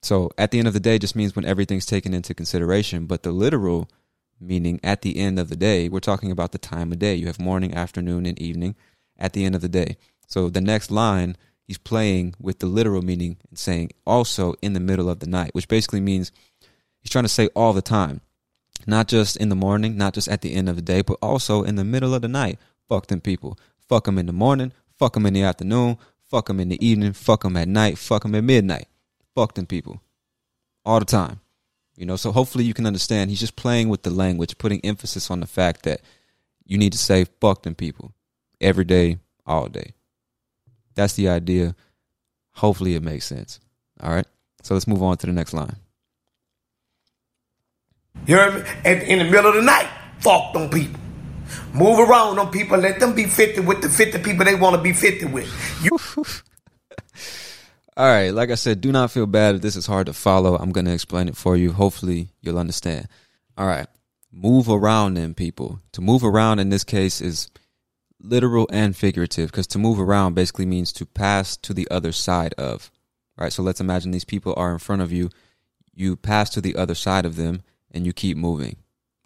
So 0.01 0.31
at 0.39 0.49
the 0.49 0.57
end 0.57 0.67
of 0.67 0.73
the 0.73 0.79
day 0.79 0.97
just 0.97 1.15
means 1.15 1.35
when 1.35 1.45
everything's 1.45 1.85
taken 1.85 2.15
into 2.15 2.33
consideration, 2.33 3.05
but 3.05 3.21
the 3.21 3.31
literal 3.31 3.87
meaning 4.41 4.79
at 4.83 5.03
the 5.03 5.19
end 5.19 5.37
of 5.37 5.49
the 5.49 5.55
day, 5.55 5.87
we're 5.87 5.99
talking 5.99 6.31
about 6.31 6.51
the 6.51 6.57
time 6.57 6.91
of 6.91 6.97
day. 6.97 7.13
You 7.13 7.27
have 7.27 7.39
morning, 7.39 7.75
afternoon, 7.75 8.25
and 8.25 8.41
evening 8.41 8.73
at 9.19 9.33
the 9.33 9.45
end 9.45 9.53
of 9.53 9.61
the 9.61 9.69
day. 9.69 9.95
So 10.25 10.49
the 10.49 10.59
next 10.59 10.89
line, 10.89 11.37
he's 11.67 11.77
playing 11.77 12.33
with 12.41 12.57
the 12.57 12.65
literal 12.65 13.03
meaning 13.03 13.37
and 13.49 13.59
saying 13.59 13.91
also 14.07 14.55
in 14.63 14.73
the 14.73 14.79
middle 14.79 15.11
of 15.11 15.19
the 15.19 15.29
night, 15.29 15.53
which 15.53 15.67
basically 15.67 16.01
means 16.01 16.31
he's 17.03 17.11
trying 17.11 17.25
to 17.25 17.29
say 17.29 17.49
all 17.55 17.71
the 17.71 17.83
time, 17.83 18.21
not 18.87 19.07
just 19.07 19.37
in 19.37 19.49
the 19.49 19.55
morning, 19.55 19.95
not 19.95 20.15
just 20.15 20.27
at 20.27 20.41
the 20.41 20.55
end 20.55 20.67
of 20.67 20.75
the 20.75 20.81
day, 20.81 21.03
but 21.03 21.19
also 21.21 21.61
in 21.61 21.75
the 21.75 21.83
middle 21.83 22.15
of 22.15 22.23
the 22.23 22.27
night. 22.27 22.57
Fuck 22.89 23.07
them 23.07 23.21
people. 23.21 23.57
Fuck 23.87 24.05
them 24.05 24.17
in 24.17 24.25
the 24.25 24.33
morning. 24.33 24.73
Fuck 24.97 25.13
them 25.13 25.25
in 25.25 25.33
the 25.33 25.43
afternoon. 25.43 25.97
Fuck 26.29 26.47
them 26.47 26.59
in 26.59 26.69
the 26.69 26.85
evening. 26.85 27.13
Fuck 27.13 27.43
them 27.43 27.55
at 27.55 27.67
night. 27.67 27.97
Fuck 27.97 28.23
them 28.23 28.35
at 28.35 28.43
midnight. 28.43 28.87
Fuck 29.35 29.53
them 29.53 29.65
people. 29.65 30.01
All 30.85 30.99
the 30.99 31.05
time. 31.05 31.39
You 31.95 32.05
know, 32.05 32.15
so 32.15 32.31
hopefully 32.31 32.63
you 32.63 32.73
can 32.73 32.85
understand. 32.85 33.29
He's 33.29 33.39
just 33.39 33.55
playing 33.55 33.89
with 33.89 34.03
the 34.03 34.09
language, 34.09 34.57
putting 34.57 34.79
emphasis 34.83 35.29
on 35.29 35.39
the 35.39 35.47
fact 35.47 35.83
that 35.83 36.01
you 36.65 36.77
need 36.77 36.93
to 36.93 36.97
say 36.97 37.25
fuck 37.41 37.63
them 37.63 37.75
people 37.75 38.13
every 38.61 38.85
day, 38.85 39.19
all 39.45 39.67
day. 39.67 39.93
That's 40.95 41.13
the 41.13 41.29
idea. 41.29 41.75
Hopefully 42.53 42.95
it 42.95 43.03
makes 43.03 43.25
sense. 43.25 43.59
All 44.01 44.11
right. 44.11 44.25
So 44.63 44.73
let's 44.73 44.87
move 44.87 45.03
on 45.03 45.17
to 45.17 45.27
the 45.27 45.33
next 45.33 45.53
line. 45.53 45.75
You 48.25 48.35
heard 48.35 48.53
me? 48.53 48.91
In 49.11 49.19
the 49.19 49.25
middle 49.25 49.49
of 49.49 49.55
the 49.55 49.61
night, 49.61 49.89
fuck 50.19 50.53
them 50.53 50.69
people. 50.69 50.99
Move 51.73 51.99
around 51.99 52.39
on 52.39 52.51
people. 52.51 52.77
Let 52.77 52.99
them 52.99 53.13
be 53.13 53.25
50 53.25 53.61
with 53.61 53.81
the 53.81 53.89
50 53.89 54.19
people 54.19 54.45
they 54.45 54.55
want 54.55 54.75
to 54.75 54.81
be 54.81 54.93
50 54.93 55.25
with. 55.25 55.47
You 55.83 55.97
All 57.97 58.07
right, 58.07 58.29
like 58.33 58.49
I 58.49 58.55
said, 58.55 58.79
do 58.79 58.93
not 58.93 59.11
feel 59.11 59.25
bad 59.25 59.55
if 59.55 59.61
this 59.61 59.75
is 59.75 59.85
hard 59.85 60.05
to 60.05 60.13
follow. 60.13 60.55
I'm 60.55 60.71
going 60.71 60.85
to 60.85 60.93
explain 60.93 61.27
it 61.27 61.35
for 61.35 61.57
you. 61.57 61.73
Hopefully, 61.73 62.29
you'll 62.41 62.57
understand. 62.57 63.09
All 63.57 63.67
right, 63.67 63.87
move 64.31 64.69
around 64.69 65.15
them 65.15 65.33
people. 65.33 65.81
To 65.91 66.01
move 66.01 66.23
around 66.23 66.59
in 66.59 66.69
this 66.69 66.85
case 66.85 67.19
is 67.19 67.49
literal 68.21 68.69
and 68.71 68.95
figurative 68.95 69.51
because 69.51 69.67
to 69.67 69.79
move 69.79 69.99
around 69.99 70.33
basically 70.33 70.65
means 70.65 70.93
to 70.93 71.05
pass 71.05 71.57
to 71.57 71.73
the 71.73 71.89
other 71.91 72.13
side 72.13 72.53
of. 72.53 72.89
Right, 73.37 73.51
so 73.51 73.63
let's 73.63 73.81
imagine 73.81 74.11
these 74.11 74.23
people 74.23 74.53
are 74.55 74.71
in 74.71 74.79
front 74.79 75.01
of 75.01 75.11
you. 75.11 75.29
You 75.93 76.15
pass 76.15 76.49
to 76.51 76.61
the 76.61 76.77
other 76.77 76.95
side 76.95 77.25
of 77.25 77.35
them 77.35 77.63
and 77.91 78.05
you 78.05 78.13
keep 78.13 78.37
moving. 78.37 78.77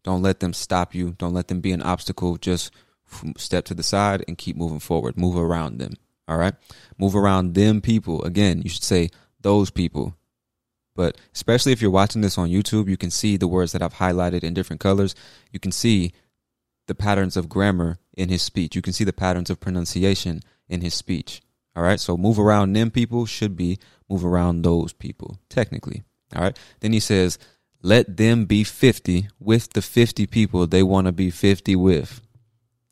Don't 0.03 0.21
let 0.21 0.39
them 0.39 0.53
stop 0.53 0.93
you. 0.93 1.15
Don't 1.17 1.33
let 1.33 1.47
them 1.47 1.61
be 1.61 1.71
an 1.71 1.81
obstacle. 1.81 2.37
Just 2.37 2.71
step 3.37 3.65
to 3.65 3.73
the 3.73 3.83
side 3.83 4.23
and 4.27 4.37
keep 4.37 4.55
moving 4.55 4.79
forward. 4.79 5.17
Move 5.17 5.37
around 5.37 5.79
them. 5.79 5.93
All 6.27 6.37
right. 6.37 6.53
Move 6.97 7.15
around 7.15 7.53
them 7.53 7.81
people. 7.81 8.23
Again, 8.23 8.61
you 8.61 8.69
should 8.69 8.83
say 8.83 9.09
those 9.41 9.69
people. 9.69 10.15
But 10.95 11.17
especially 11.33 11.71
if 11.71 11.81
you're 11.81 11.91
watching 11.91 12.21
this 12.21 12.37
on 12.37 12.49
YouTube, 12.49 12.87
you 12.87 12.97
can 12.97 13.09
see 13.09 13.37
the 13.37 13.47
words 13.47 13.71
that 13.71 13.81
I've 13.81 13.95
highlighted 13.95 14.43
in 14.43 14.53
different 14.53 14.79
colors. 14.79 15.15
You 15.51 15.59
can 15.59 15.71
see 15.71 16.13
the 16.87 16.95
patterns 16.95 17.35
of 17.35 17.49
grammar 17.49 17.97
in 18.15 18.29
his 18.29 18.41
speech. 18.41 18.75
You 18.75 18.81
can 18.81 18.93
see 18.93 19.03
the 19.03 19.13
patterns 19.13 19.49
of 19.49 19.59
pronunciation 19.59 20.41
in 20.67 20.81
his 20.81 20.93
speech. 20.93 21.41
All 21.75 21.83
right. 21.83 21.99
So 21.99 22.15
move 22.17 22.39
around 22.39 22.73
them 22.73 22.91
people 22.91 23.25
should 23.25 23.55
be 23.55 23.79
move 24.09 24.23
around 24.23 24.61
those 24.61 24.93
people, 24.93 25.39
technically. 25.49 26.03
All 26.35 26.43
right. 26.43 26.57
Then 26.79 26.93
he 26.93 26.99
says, 26.99 27.39
let 27.83 28.15
them 28.17 28.45
be 28.45 28.63
50 28.63 29.27
with 29.39 29.73
the 29.73 29.81
50 29.81 30.25
people 30.27 30.65
they 30.65 30.81
want 30.81 31.05
to 31.05 31.11
be 31.11 31.29
50 31.29 31.75
with. 31.75 32.21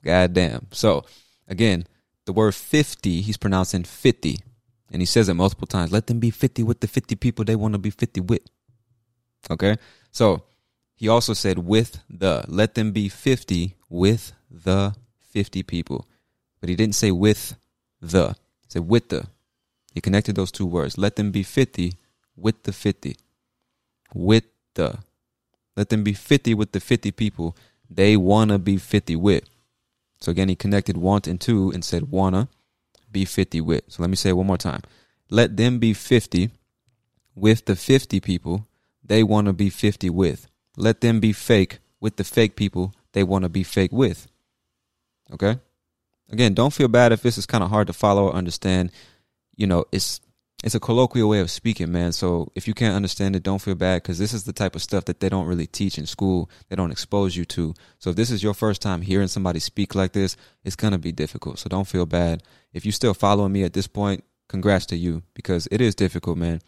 God 0.04 0.34
damn. 0.34 0.68
So 0.72 1.06
again, 1.48 1.88
the 2.26 2.34
word 2.34 2.54
50, 2.54 3.22
he's 3.22 3.38
pronouncing 3.38 3.86
50. 3.86 4.40
And 4.92 5.02
he 5.02 5.06
says 5.06 5.30
it 5.30 5.36
multiple 5.36 5.66
times. 5.66 5.94
Let 5.94 6.08
them 6.08 6.20
be 6.20 6.30
50 6.30 6.64
with 6.64 6.82
the 6.82 6.88
50 6.88 7.16
people 7.16 7.46
they 7.46 7.56
want 7.56 7.74
to 7.74 7.80
be 7.80 7.90
50 7.90 8.20
with. 8.22 8.42
Okay. 9.50 9.78
So 10.12 10.44
he 10.94 11.08
also 11.08 11.34
said 11.34 11.60
with 11.60 12.04
the, 12.10 12.44
let 12.50 12.76
them 12.76 12.92
be 12.92 13.08
50 13.08 13.78
with 13.90 14.34
the 14.50 14.94
50 15.30 15.64
people. 15.64 16.06
But 16.60 16.70
he 16.70 16.76
didn't 16.76 16.96
say 16.96 17.12
with 17.12 17.56
the, 18.02 18.36
he 18.62 18.68
said 18.68 18.88
with 18.90 19.08
the. 19.08 19.28
He 19.94 20.02
connected 20.02 20.36
those 20.36 20.52
two 20.52 20.66
words. 20.66 20.98
Let 20.98 21.16
them 21.16 21.32
be 21.32 21.44
50 21.44 21.94
with 22.36 22.64
the 22.64 22.74
50. 22.74 23.16
With. 24.14 24.44
Let 24.76 25.90
them 25.90 26.04
be 26.04 26.14
50 26.14 26.54
with 26.54 26.72
the 26.72 26.80
50 26.80 27.12
people 27.12 27.56
they 27.90 28.16
want 28.16 28.52
to 28.52 28.60
be 28.60 28.78
50 28.78 29.16
with. 29.16 29.44
So 30.20 30.32
again, 30.32 30.50
he 30.50 30.56
connected 30.56 30.98
want 30.98 31.28
and 31.28 31.40
to 31.42 31.72
and 31.72 31.84
said 31.84 32.12
wanna 32.12 32.48
be 33.12 33.26
50 33.26 33.62
with. 33.62 33.84
So 33.88 34.04
let 34.04 34.10
me 34.10 34.16
say 34.16 34.30
it 34.30 34.38
one 34.38 34.48
more 34.48 34.58
time. 34.58 34.82
Let 35.30 35.58
them 35.58 35.80
be 35.80 35.94
50 35.94 36.52
with 37.36 37.66
the 37.66 37.76
50 37.76 38.20
people 38.20 38.68
they 39.04 39.24
want 39.24 39.48
to 39.48 39.54
be 39.54 39.70
50 39.70 40.10
with. 40.10 40.48
Let 40.78 41.02
them 41.02 41.20
be 41.20 41.34
fake 41.34 41.80
with 42.00 42.18
the 42.18 42.24
fake 42.24 42.56
people 42.56 42.94
they 43.14 43.24
want 43.24 43.44
to 43.44 43.50
be 43.50 43.64
fake 43.64 43.92
with. 43.92 44.28
Okay? 45.34 45.58
Again, 46.30 46.54
don't 46.54 46.74
feel 46.74 46.88
bad 46.88 47.12
if 47.12 47.22
this 47.22 47.38
is 47.38 47.46
kind 47.46 47.64
of 47.64 47.70
hard 47.70 47.88
to 47.88 47.94
follow 47.94 48.28
or 48.28 48.34
understand. 48.34 48.92
You 49.56 49.68
know, 49.68 49.86
it's 49.92 50.22
it's 50.64 50.76
a 50.76 50.80
colloquial 50.80 51.30
way 51.30 51.40
of 51.40 51.50
speaking, 51.50 51.92
man. 51.92 52.12
So 52.12 52.52
if 52.56 52.68
you 52.68 52.74
can't 52.74 52.96
understand 52.96 53.36
it, 53.36 53.44
don't 53.44 53.62
feel 53.62 53.76
bad 53.76 54.04
because 54.04 54.20
this 54.20 54.34
is 54.34 54.44
the 54.44 54.54
type 54.54 54.76
of 54.76 54.84
stuff 54.84 55.06
that 55.06 55.20
they 55.20 55.30
don't 55.30 55.48
really 55.48 55.66
teach 55.66 55.98
in 55.98 56.06
school. 56.06 56.50
They 56.70 56.76
don't 56.76 56.92
expose 56.92 57.36
you 57.36 57.46
to. 57.46 57.74
So 57.98 58.12
if 58.12 58.16
this 58.16 58.30
is 58.30 58.44
your 58.44 58.54
first 58.54 58.82
time 58.82 59.02
hearing 59.02 59.28
somebody 59.28 59.60
speak 59.60 59.96
like 59.96 60.14
this, 60.14 60.38
it's 60.64 60.76
gonna 60.76 61.00
be 61.00 61.12
difficult. 61.12 61.60
So 61.60 61.70
don't 61.70 61.88
feel 61.88 62.06
bad. 62.06 62.44
If 62.74 62.86
you're 62.86 62.92
still 62.92 63.16
following 63.16 63.52
me 63.52 63.64
at 63.64 63.74
this 63.74 63.88
point, 63.88 64.24
congrats 64.50 64.86
to 64.88 64.96
you 64.96 65.24
because 65.34 65.68
it 65.72 65.82
is 65.82 65.96
difficult, 65.96 66.38
man. 66.38 66.62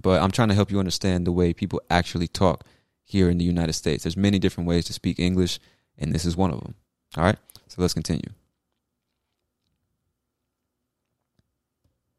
But 0.00 0.22
I'm 0.22 0.30
trying 0.30 0.48
to 0.48 0.54
help 0.54 0.70
you 0.70 0.78
understand 0.78 1.26
the 1.26 1.32
way 1.32 1.52
people 1.52 1.82
actually 1.90 2.28
talk 2.28 2.64
here 3.04 3.28
in 3.28 3.38
the 3.38 3.44
United 3.44 3.74
States. 3.74 4.04
There's 4.04 4.16
many 4.16 4.38
different 4.38 4.68
ways 4.68 4.86
to 4.86 4.92
speak 4.92 5.18
English, 5.18 5.58
and 5.98 6.14
this 6.14 6.24
is 6.24 6.36
one 6.36 6.50
of 6.50 6.60
them. 6.60 6.74
All 7.16 7.24
right, 7.24 7.38
so 7.68 7.82
let's 7.82 7.94
continue. 7.94 8.30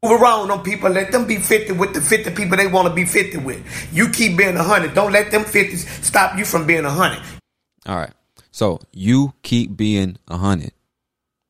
Move 0.02 0.22
around 0.22 0.50
on 0.50 0.62
people. 0.62 0.88
Let 0.88 1.12
them 1.12 1.26
be 1.26 1.36
50 1.36 1.72
with 1.72 1.92
the 1.92 2.00
50 2.00 2.30
people 2.30 2.56
they 2.56 2.66
want 2.66 2.88
to 2.88 2.94
be 2.94 3.04
50 3.04 3.36
with. 3.38 3.62
You 3.92 4.08
keep 4.08 4.38
being 4.38 4.54
100. 4.54 4.94
Don't 4.94 5.12
let 5.12 5.30
them 5.30 5.44
50s 5.44 6.02
stop 6.02 6.38
you 6.38 6.46
from 6.46 6.66
being 6.66 6.84
100. 6.84 7.22
All 7.86 7.96
right. 7.96 8.12
So 8.50 8.80
you 8.92 9.34
keep 9.42 9.76
being 9.76 10.16
100, 10.28 10.72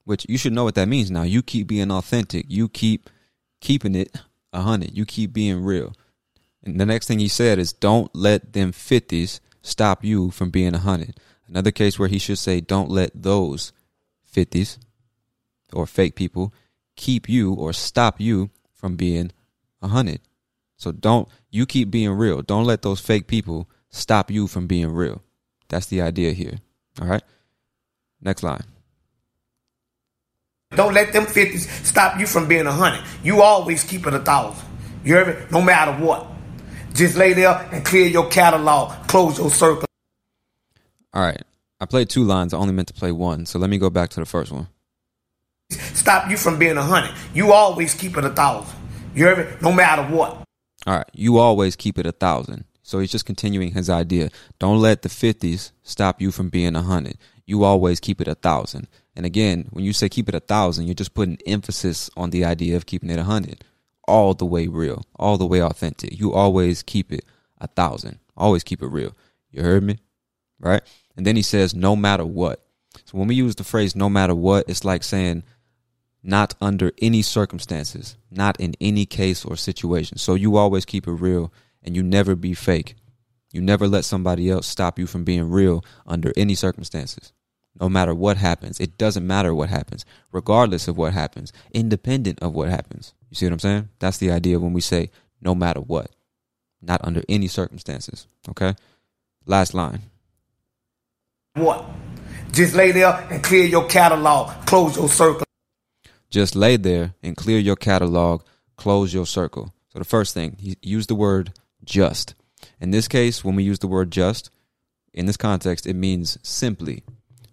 which 0.05 0.27
you 0.29 0.37
should 0.37 0.53
know 0.53 0.65
what 0.65 0.75
that 0.75 0.89
means 0.89 1.11
now. 1.13 1.23
You 1.23 1.43
keep 1.43 1.69
being 1.69 1.93
authentic. 1.93 2.47
You 2.49 2.69
keep 2.69 3.09
keeping 3.61 3.95
it 3.95 4.19
100. 4.51 4.97
You 4.97 5.07
keep 5.07 5.33
being 5.33 5.63
real. 5.63 5.95
And 6.65 6.81
the 6.81 6.87
next 6.87 7.07
thing 7.07 7.21
he 7.21 7.29
said 7.29 7.61
is 7.61 7.73
don't 7.73 8.15
let 8.15 8.53
them 8.53 8.73
50s 8.73 9.39
stop 9.63 10.05
you 10.05 10.33
from 10.33 10.51
being 10.51 10.73
100. 10.73 11.15
Another 11.47 11.71
case 11.71 11.99
where 11.99 12.09
he 12.09 12.19
should 12.19 12.39
say 12.39 12.61
don't 12.61 12.91
let 12.91 13.11
those 13.15 13.73
50s 14.35 14.79
or 15.73 15.87
fake 15.87 16.17
people 16.17 16.53
keep 17.01 17.29
you 17.29 17.55
or 17.55 17.73
stop 17.73 18.21
you 18.21 18.51
from 18.75 18.95
being 18.95 19.33
a 19.81 19.89
hundred. 19.89 20.21
So 20.77 20.93
don't 20.93 21.29
you 21.51 21.65
keep 21.65 21.91
being 21.91 22.11
real. 22.11 22.43
Don't 22.43 22.65
let 22.65 22.83
those 22.83 23.01
fake 23.01 23.27
people 23.27 23.69
stop 23.89 24.31
you 24.31 24.47
from 24.47 24.67
being 24.67 24.93
real. 24.93 25.23
That's 25.69 25.87
the 25.87 26.03
idea 26.03 26.33
here. 26.33 26.59
All 27.01 27.09
right. 27.09 27.23
Next 28.21 28.43
line. 28.43 28.65
Don't 30.73 30.95
let 30.95 31.13
them 31.13 31.25
50s 31.25 31.85
stop 31.85 32.21
you 32.21 32.27
from 32.27 32.47
being 32.47 32.67
a 32.67 32.73
hundred. 32.73 33.03
You 33.25 33.43
always 33.43 33.83
keep 33.83 34.07
it 34.07 34.15
a 34.15 34.21
thousand. 34.21 34.65
You 35.03 35.17
hear 35.17 35.27
me? 35.27 35.35
No 35.51 35.63
matter 35.63 35.93
what. 35.93 36.27
Just 36.93 37.17
lay 37.17 37.33
there 37.33 37.69
and 37.73 37.85
clear 37.85 38.07
your 38.07 38.29
catalog. 38.29 39.07
Close 39.09 39.39
your 39.39 39.51
circle. 39.51 39.87
All 41.15 41.23
right. 41.23 41.43
I 41.81 41.87
played 41.87 42.11
two 42.11 42.25
lines. 42.25 42.53
I 42.53 42.59
only 42.59 42.75
meant 42.75 42.89
to 42.89 42.95
play 42.95 43.11
one. 43.11 43.47
So 43.47 43.59
let 43.59 43.71
me 43.71 43.79
go 43.79 43.89
back 43.89 44.11
to 44.11 44.21
the 44.21 44.27
first 44.27 44.53
one 44.53 44.69
stop 45.71 46.31
you 46.31 46.37
from 46.37 46.59
being 46.59 46.77
a 46.77 46.83
hundred. 46.83 47.15
You 47.35 47.53
always 47.53 47.95
keep 47.95 48.17
it 48.17 48.25
a 48.25 48.31
thousand. 48.31 48.77
You 49.15 49.35
me? 49.37 49.45
No 49.61 49.73
matter 49.73 50.03
what. 50.03 50.45
All 50.87 50.97
right. 50.97 51.11
You 51.13 51.39
always 51.39 51.77
keep 51.77 51.99
it 51.99 52.07
a 52.07 52.13
thousand. 52.13 52.65
So 52.83 52.99
he's 52.99 53.13
just 53.13 53.27
continuing 53.27 53.73
his 53.73 53.89
idea. 53.89 54.31
Don't 54.59 54.81
let 54.81 55.03
the 55.03 55.09
50s 55.09 55.73
stop 55.83 56.21
you 56.21 56.33
from 56.33 56.49
being 56.49 56.75
a 56.75 56.83
hundred. 56.83 57.19
You 57.47 57.65
always 57.65 58.01
keep 58.01 58.21
it 58.21 58.29
a 58.29 58.35
thousand. 58.35 58.89
And 59.15 59.27
again, 59.27 59.69
when 59.71 59.85
you 59.85 59.93
say 59.93 60.09
keep 60.09 60.29
it 60.29 60.35
a 60.35 60.41
thousand, 60.41 60.87
you're 60.87 60.95
just 60.95 61.15
putting 61.15 61.39
emphasis 61.47 62.11
on 62.17 62.31
the 62.31 62.45
idea 62.45 62.77
of 62.77 62.87
keeping 62.87 63.11
it 63.11 63.19
a 63.19 63.25
hundred. 63.25 63.65
All 64.09 64.35
the 64.35 64.47
way 64.47 64.67
real, 64.67 65.05
all 65.17 65.39
the 65.39 65.47
way 65.47 65.63
authentic. 65.63 66.19
You 66.19 66.33
always 66.33 66.83
keep 66.83 67.13
it 67.13 67.25
a 67.61 67.69
thousand. 67.69 68.19
Always 68.37 68.65
keep 68.65 68.83
it 68.83 68.89
real. 68.89 69.15
You 69.51 69.63
heard 69.63 69.83
me? 69.83 69.99
Right? 70.59 70.83
And 71.17 71.27
then 71.27 71.37
he 71.37 71.43
says, 71.43 71.75
no 71.75 71.95
matter 71.95 72.25
what. 72.25 72.65
So 73.05 73.19
when 73.19 73.29
we 73.29 73.35
use 73.35 73.55
the 73.55 73.65
phrase 73.65 73.95
no 73.95 74.09
matter 74.09 74.35
what, 74.35 74.69
it's 74.69 74.85
like 74.85 75.05
saying 75.05 75.45
not 76.23 76.55
under 76.61 76.93
any 77.01 77.23
circumstances, 77.23 78.17
not 78.31 78.59
in 78.61 78.75
any 78.81 79.07
case 79.07 79.45
or 79.45 79.57
situation. 79.57 80.19
So 80.19 80.35
you 80.35 80.57
always 80.57 80.85
keep 80.85 81.07
it 81.07 81.13
real 81.13 81.53
and 81.83 81.97
you 81.97 82.03
never 82.03 82.35
be 82.35 82.55
fake. 82.55 82.95
You 83.53 83.61
never 83.61 83.89
let 83.89 84.05
somebody 84.05 84.49
else 84.49 84.67
stop 84.67 84.99
you 84.99 85.07
from 85.07 85.25
being 85.25 85.51
real 85.51 85.85
under 86.07 86.33
any 86.37 86.55
circumstances. 86.55 87.33
No 87.81 87.89
matter 87.89 88.15
what 88.15 88.37
happens, 88.37 88.81
it 88.81 88.99
doesn't 88.99 89.27
matter 89.27 89.55
what 89.55 89.69
happens, 89.71 90.05
regardless 90.33 90.89
of 90.89 90.97
what 90.97 91.13
happens, 91.13 91.53
independent 91.73 92.41
of 92.41 92.55
what 92.55 92.69
happens. 92.69 93.15
You 93.31 93.37
see 93.37 93.47
what 93.47 93.53
I'm 93.55 93.59
saying? 93.61 93.89
That's 93.99 94.19
the 94.19 94.31
idea 94.31 94.61
when 94.61 94.73
we 94.73 94.81
say 94.81 95.11
no 95.41 95.55
matter 95.55 95.81
what, 95.81 96.11
not 96.83 97.01
under 97.03 97.23
any 97.29 97.49
circumstances. 97.49 98.27
Okay? 98.49 98.75
Last 99.47 99.73
line. 99.73 100.03
What? 101.55 101.85
Just 102.53 102.75
lay 102.75 102.93
there 102.93 103.27
and 103.31 103.43
clear 103.43 103.65
your 103.65 103.87
catalog, 103.87 104.67
close 104.67 104.97
your 104.97 105.09
circle. 105.09 105.47
Just 106.31 106.55
lay 106.55 106.77
there 106.77 107.15
and 107.23 107.37
clear 107.37 107.59
your 107.59 107.77
catalog, 107.77 108.43
close 108.77 109.13
your 109.13 109.27
circle. 109.27 109.75
So 109.89 109.99
the 109.99 110.05
first 110.05 110.33
thing, 110.35 110.57
use 110.81 111.07
the 111.09 111.15
word 111.15 111.53
just. 111.85 112.35
In 112.81 112.91
this 112.93 113.09
case, 113.09 113.45
when 113.45 113.57
we 113.57 113.65
use 113.65 113.81
the 113.81 113.89
word 113.89 114.11
just, 114.11 114.51
in 115.13 115.27
this 115.27 115.37
context, 115.37 115.87
it 115.87 115.95
means 115.95 116.39
simply. 116.43 117.03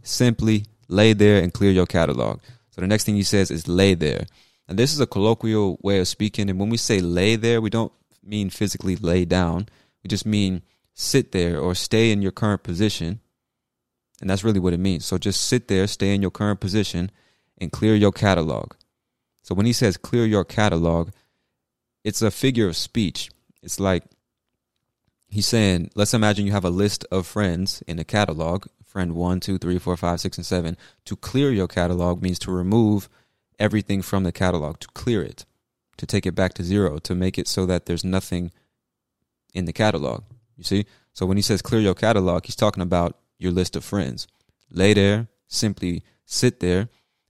Simply 0.03 0.65
lay 0.87 1.13
there 1.13 1.41
and 1.41 1.53
clear 1.53 1.71
your 1.71 1.87
catalog. 1.87 2.39
So 2.69 2.81
the 2.81 2.87
next 2.87 3.05
thing 3.05 3.15
he 3.15 3.23
says 3.23 3.49
is 3.49 3.67
lay 3.67 3.95
there. 3.95 4.25
And 4.67 4.77
this 4.77 4.93
is 4.93 4.99
a 4.99 5.07
colloquial 5.07 5.79
way 5.81 5.99
of 5.99 6.07
speaking. 6.07 6.49
And 6.49 6.59
when 6.59 6.69
we 6.69 6.77
say 6.77 6.99
lay 6.99 7.35
there, 7.35 7.61
we 7.61 7.69
don't 7.69 7.91
mean 8.23 8.49
physically 8.49 8.95
lay 8.95 9.25
down. 9.25 9.69
We 10.03 10.07
just 10.07 10.25
mean 10.25 10.61
sit 10.93 11.31
there 11.31 11.59
or 11.59 11.73
stay 11.73 12.11
in 12.11 12.21
your 12.21 12.31
current 12.31 12.63
position. 12.63 13.21
And 14.21 14.29
that's 14.29 14.43
really 14.43 14.59
what 14.59 14.73
it 14.73 14.79
means. 14.79 15.05
So 15.05 15.17
just 15.17 15.41
sit 15.41 15.67
there, 15.67 15.87
stay 15.87 16.13
in 16.13 16.21
your 16.21 16.31
current 16.31 16.59
position, 16.59 17.11
and 17.57 17.71
clear 17.71 17.95
your 17.95 18.11
catalog. 18.11 18.73
So 19.41 19.55
when 19.55 19.65
he 19.65 19.73
says 19.73 19.97
clear 19.97 20.25
your 20.25 20.43
catalog, 20.43 21.09
it's 22.03 22.21
a 22.21 22.31
figure 22.31 22.67
of 22.67 22.75
speech. 22.75 23.29
It's 23.61 23.79
like 23.79 24.03
he's 25.29 25.47
saying, 25.47 25.91
let's 25.95 26.13
imagine 26.13 26.45
you 26.45 26.51
have 26.51 26.65
a 26.65 26.69
list 26.69 27.05
of 27.11 27.27
friends 27.27 27.81
in 27.87 27.99
a 27.99 28.03
catalog, 28.03 28.65
friend 28.85 29.15
one, 29.15 29.39
two, 29.39 29.57
three, 29.57 29.79
four, 29.79 29.97
five, 29.97 30.19
six, 30.19 30.37
and 30.37 30.45
seven. 30.45 30.77
To 31.05 31.15
clear 31.15 31.51
your 31.51 31.67
catalog 31.67 32.21
means 32.21 32.39
to 32.39 32.51
remove 32.51 33.09
everything 33.59 34.01
from 34.01 34.23
the 34.23 34.31
catalog, 34.31 34.79
to 34.79 34.87
clear 34.89 35.23
it, 35.23 35.45
to 35.97 36.05
take 36.05 36.25
it 36.25 36.35
back 36.35 36.53
to 36.55 36.63
zero, 36.63 36.99
to 36.99 37.15
make 37.15 37.37
it 37.37 37.47
so 37.47 37.65
that 37.65 37.85
there's 37.85 38.03
nothing 38.03 38.51
in 39.53 39.65
the 39.65 39.73
catalog. 39.73 40.23
You 40.55 40.63
see? 40.63 40.85
So 41.13 41.25
when 41.25 41.37
he 41.37 41.43
says 41.43 41.61
clear 41.61 41.81
your 41.81 41.95
catalog, 41.95 42.45
he's 42.45 42.55
talking 42.55 42.83
about 42.83 43.17
your 43.39 43.51
list 43.51 43.75
of 43.75 43.83
friends. 43.83 44.27
Lay 44.69 44.93
there, 44.93 45.27
simply 45.47 46.03
sit 46.25 46.59
there, 46.59 46.89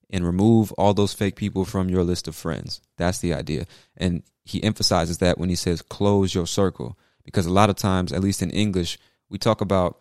and 0.10 0.26
remove 0.26 0.72
all 0.74 0.93
those 0.93 1.13
fake 1.13 1.36
people 1.36 1.65
from 1.65 1.89
your 1.89 2.04
list 2.04 2.28
of 2.28 2.36
friends. 2.36 2.82
That's 2.98 3.20
the 3.20 3.34
idea. 3.34 3.65
And 3.96 4.24
he 4.46 4.63
emphasizes 4.63 5.17
that 5.17 5.38
when 5.38 5.50
he 5.50 5.56
says 5.56 5.82
close 5.82 6.34
your 6.34 6.48
circle, 6.48 6.98
because 7.24 7.46
a 7.46 7.54
lot 7.54 7.70
of 7.70 7.76
times, 7.76 8.13
at 8.13 8.22
least 8.22 8.41
in 8.41 8.50
English, 8.52 8.98
we 9.30 9.38
talk 9.38 9.60
about 9.60 10.00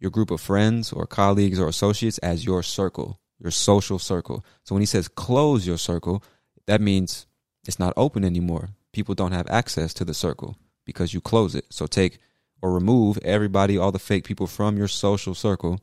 your 0.00 0.10
group 0.10 0.30
of 0.30 0.40
friends 0.40 0.92
or 0.92 1.06
colleagues 1.06 1.60
or 1.60 1.68
associates 1.68 2.18
as 2.18 2.44
your 2.44 2.62
circle, 2.62 3.20
your 3.38 3.52
social 3.52 3.98
circle. 3.98 4.44
So 4.64 4.74
when 4.74 4.82
he 4.82 4.86
says 4.86 5.08
close 5.08 5.66
your 5.66 5.78
circle, 5.78 6.22
that 6.66 6.80
means 6.80 7.26
it's 7.66 7.78
not 7.78 7.94
open 7.96 8.24
anymore. 8.24 8.70
People 8.92 9.14
don't 9.14 9.32
have 9.32 9.46
access 9.48 9.94
to 9.94 10.04
the 10.04 10.14
circle 10.14 10.56
because 10.84 11.14
you 11.14 11.20
close 11.20 11.54
it. 11.54 11.66
So 11.70 11.86
take 11.86 12.18
or 12.60 12.72
remove 12.72 13.18
everybody, 13.18 13.78
all 13.78 13.92
the 13.92 13.98
fake 13.98 14.24
people 14.24 14.46
from 14.46 14.76
your 14.76 14.88
social 14.88 15.34
circle 15.34 15.80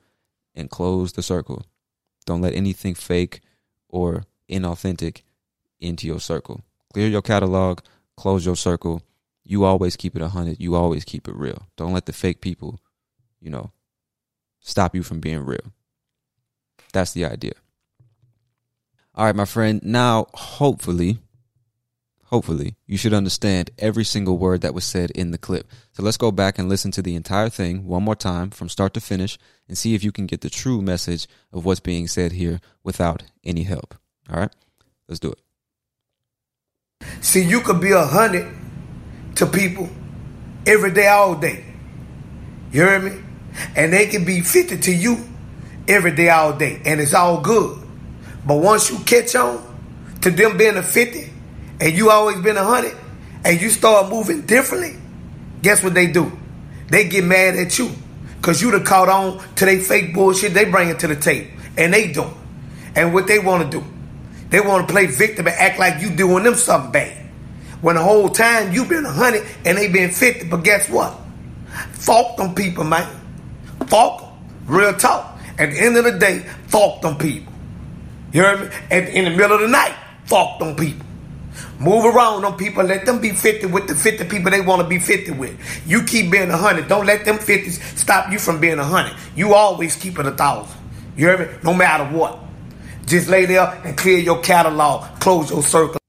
and 0.53 0.69
close 0.69 1.13
the 1.13 1.23
circle. 1.23 1.65
Don't 2.25 2.41
let 2.41 2.53
anything 2.53 2.95
fake 2.95 3.41
or 3.91 4.23
inauthentic 4.49 5.21
into 5.80 6.08
your 6.08 6.19
circle. 6.19 6.62
Clear 6.93 7.08
your 7.08 7.21
catalog, 7.21 7.80
close 8.17 8.45
your 8.45 8.56
circle. 8.56 9.04
You 9.43 9.63
always 9.65 9.95
keep 9.95 10.15
it 10.15 10.21
100. 10.21 10.60
You 10.60 10.75
always 10.75 11.04
keep 11.04 11.27
it 11.27 11.36
real. 11.36 11.67
Don't 11.75 11.93
let 11.93 12.06
the 12.06 12.13
fake 12.13 12.41
people, 12.41 12.80
you 13.39 13.49
know, 13.49 13.71
stop 14.60 14.95
you 14.95 15.04
from 15.04 15.19
being 15.19 15.45
real. 15.45 15.73
That's 16.93 17.12
the 17.12 17.25
idea. 17.25 17.54
All 19.15 19.25
right, 19.25 19.36
my 19.36 19.45
friend. 19.45 19.82
Now, 19.84 20.27
hopefully, 20.34 21.19
hopefully, 22.31 22.75
you 22.87 22.97
should 22.97 23.13
understand 23.13 23.69
every 23.77 24.05
single 24.05 24.37
word 24.37 24.61
that 24.61 24.73
was 24.73 24.85
said 24.85 25.11
in 25.11 25.31
the 25.31 25.37
clip. 25.37 25.69
So 25.91 26.01
let's 26.01 26.17
go 26.17 26.31
back 26.31 26.57
and 26.57 26.69
listen 26.69 26.89
to 26.91 27.01
the 27.01 27.15
entire 27.15 27.49
thing 27.49 27.85
one 27.85 28.03
more 28.03 28.15
time 28.15 28.49
from 28.49 28.69
start 28.69 28.93
to 28.93 29.01
finish 29.01 29.37
and 29.67 29.77
see 29.77 29.93
if 29.93 30.03
you 30.03 30.11
can 30.11 30.25
get 30.25 30.41
the 30.41 30.49
true 30.49 30.81
message 30.81 31.27
of 31.51 31.65
what's 31.65 31.81
being 31.81 32.07
said 32.07 32.31
here 32.31 32.61
without 32.83 33.23
any 33.43 33.63
help. 33.63 33.95
All 34.29 34.39
right, 34.39 34.55
let's 35.07 35.19
do 35.19 35.31
it. 35.31 35.39
See, 37.19 37.43
you 37.43 37.59
could 37.61 37.81
be 37.81 37.91
a 37.91 38.05
hundred 38.05 38.55
to 39.35 39.45
people 39.45 39.89
every 40.65 40.91
day, 40.91 41.07
all 41.07 41.35
day. 41.35 41.65
You 42.71 42.85
hear 42.85 42.99
me? 42.99 43.21
And 43.75 43.91
they 43.91 44.07
can 44.07 44.23
be 44.23 44.41
50 44.41 44.77
to 44.77 44.95
you 44.95 45.17
every 45.87 46.15
day, 46.15 46.29
all 46.29 46.53
day. 46.53 46.81
And 46.85 47.01
it's 47.01 47.13
all 47.13 47.41
good. 47.41 47.77
But 48.45 48.57
once 48.57 48.89
you 48.89 48.99
catch 48.99 49.35
on 49.35 49.67
to 50.21 50.31
them 50.31 50.57
being 50.57 50.77
a 50.77 50.83
50 50.83 51.30
and 51.81 51.97
you 51.97 52.11
always 52.11 52.39
been 52.39 52.57
a 52.57 52.63
100 52.63 52.95
and 53.43 53.59
you 53.59 53.71
start 53.71 54.09
moving 54.09 54.41
differently, 54.41 54.95
guess 55.63 55.83
what 55.83 55.95
they 55.95 56.07
do? 56.07 56.31
They 56.89 57.09
get 57.09 57.23
mad 57.23 57.55
at 57.55 57.77
you 57.79 57.91
because 58.37 58.61
you 58.61 58.69
done 58.69 58.83
caught 58.83 59.09
on 59.09 59.43
to 59.55 59.65
they 59.65 59.79
fake 59.79 60.13
bullshit 60.13 60.53
they 60.53 60.65
bring 60.65 60.89
it 60.89 60.99
to 60.99 61.07
the 61.07 61.15
table. 61.15 61.49
And 61.77 61.93
they 61.93 62.11
do. 62.11 62.25
And 62.95 63.13
what 63.13 63.27
they 63.27 63.39
want 63.39 63.71
to 63.71 63.79
do, 63.79 63.85
they 64.49 64.59
want 64.59 64.87
to 64.87 64.93
play 64.93 65.07
victim 65.07 65.47
and 65.47 65.55
act 65.55 65.79
like 65.79 66.01
you 66.01 66.09
doing 66.11 66.43
them 66.43 66.55
something 66.55 66.91
bad. 66.91 67.17
When 67.81 67.95
the 67.95 68.03
whole 68.03 68.29
time 68.29 68.73
you 68.73 68.85
been 68.85 69.05
a 69.05 69.09
100 69.09 69.43
and 69.65 69.77
they 69.77 69.87
been 69.87 70.11
50. 70.11 70.49
But 70.49 70.63
guess 70.63 70.87
what? 70.87 71.17
Fuck 71.93 72.37
them 72.37 72.53
people, 72.53 72.83
man. 72.83 73.09
Fuck 73.87 74.19
them. 74.19 74.29
Real 74.67 74.93
talk. 74.93 75.39
At 75.57 75.71
the 75.71 75.81
end 75.81 75.97
of 75.97 76.03
the 76.03 76.19
day, 76.19 76.45
fuck 76.67 77.01
them 77.01 77.17
people. 77.17 77.51
You 78.33 78.43
hear 78.43 78.57
me? 78.57 78.69
At, 78.91 79.09
in 79.09 79.25
the 79.25 79.31
middle 79.31 79.53
of 79.53 79.61
the 79.61 79.67
night, 79.67 79.95
fuck 80.25 80.59
them 80.59 80.75
people. 80.75 81.05
Move 81.79 82.05
around 82.05 82.45
on 82.45 82.57
people. 82.57 82.83
Let 82.83 83.05
them 83.05 83.19
be 83.19 83.31
50 83.31 83.67
with 83.67 83.87
the 83.87 83.95
50 83.95 84.25
people 84.25 84.51
they 84.51 84.61
want 84.61 84.81
to 84.81 84.87
be 84.87 84.99
50 84.99 85.31
with. 85.31 85.57
You 85.87 86.03
keep 86.03 86.31
being 86.31 86.49
100. 86.49 86.87
Don't 86.87 87.05
let 87.05 87.25
them 87.25 87.37
50s 87.37 87.97
stop 87.97 88.31
you 88.31 88.39
from 88.39 88.59
being 88.59 88.77
100. 88.77 89.15
You 89.35 89.53
always 89.53 89.95
keep 89.95 90.19
it 90.19 90.25
a 90.25 90.29
1,000. 90.29 90.77
You 91.15 91.27
hear 91.27 91.37
me? 91.37 91.47
No 91.63 91.73
matter 91.73 92.05
what. 92.05 92.39
Just 93.05 93.27
lay 93.27 93.45
there 93.45 93.67
and 93.83 93.97
clear 93.97 94.19
your 94.19 94.41
catalog. 94.41 95.19
Close 95.19 95.49
your 95.49 95.63
circle. 95.63 95.99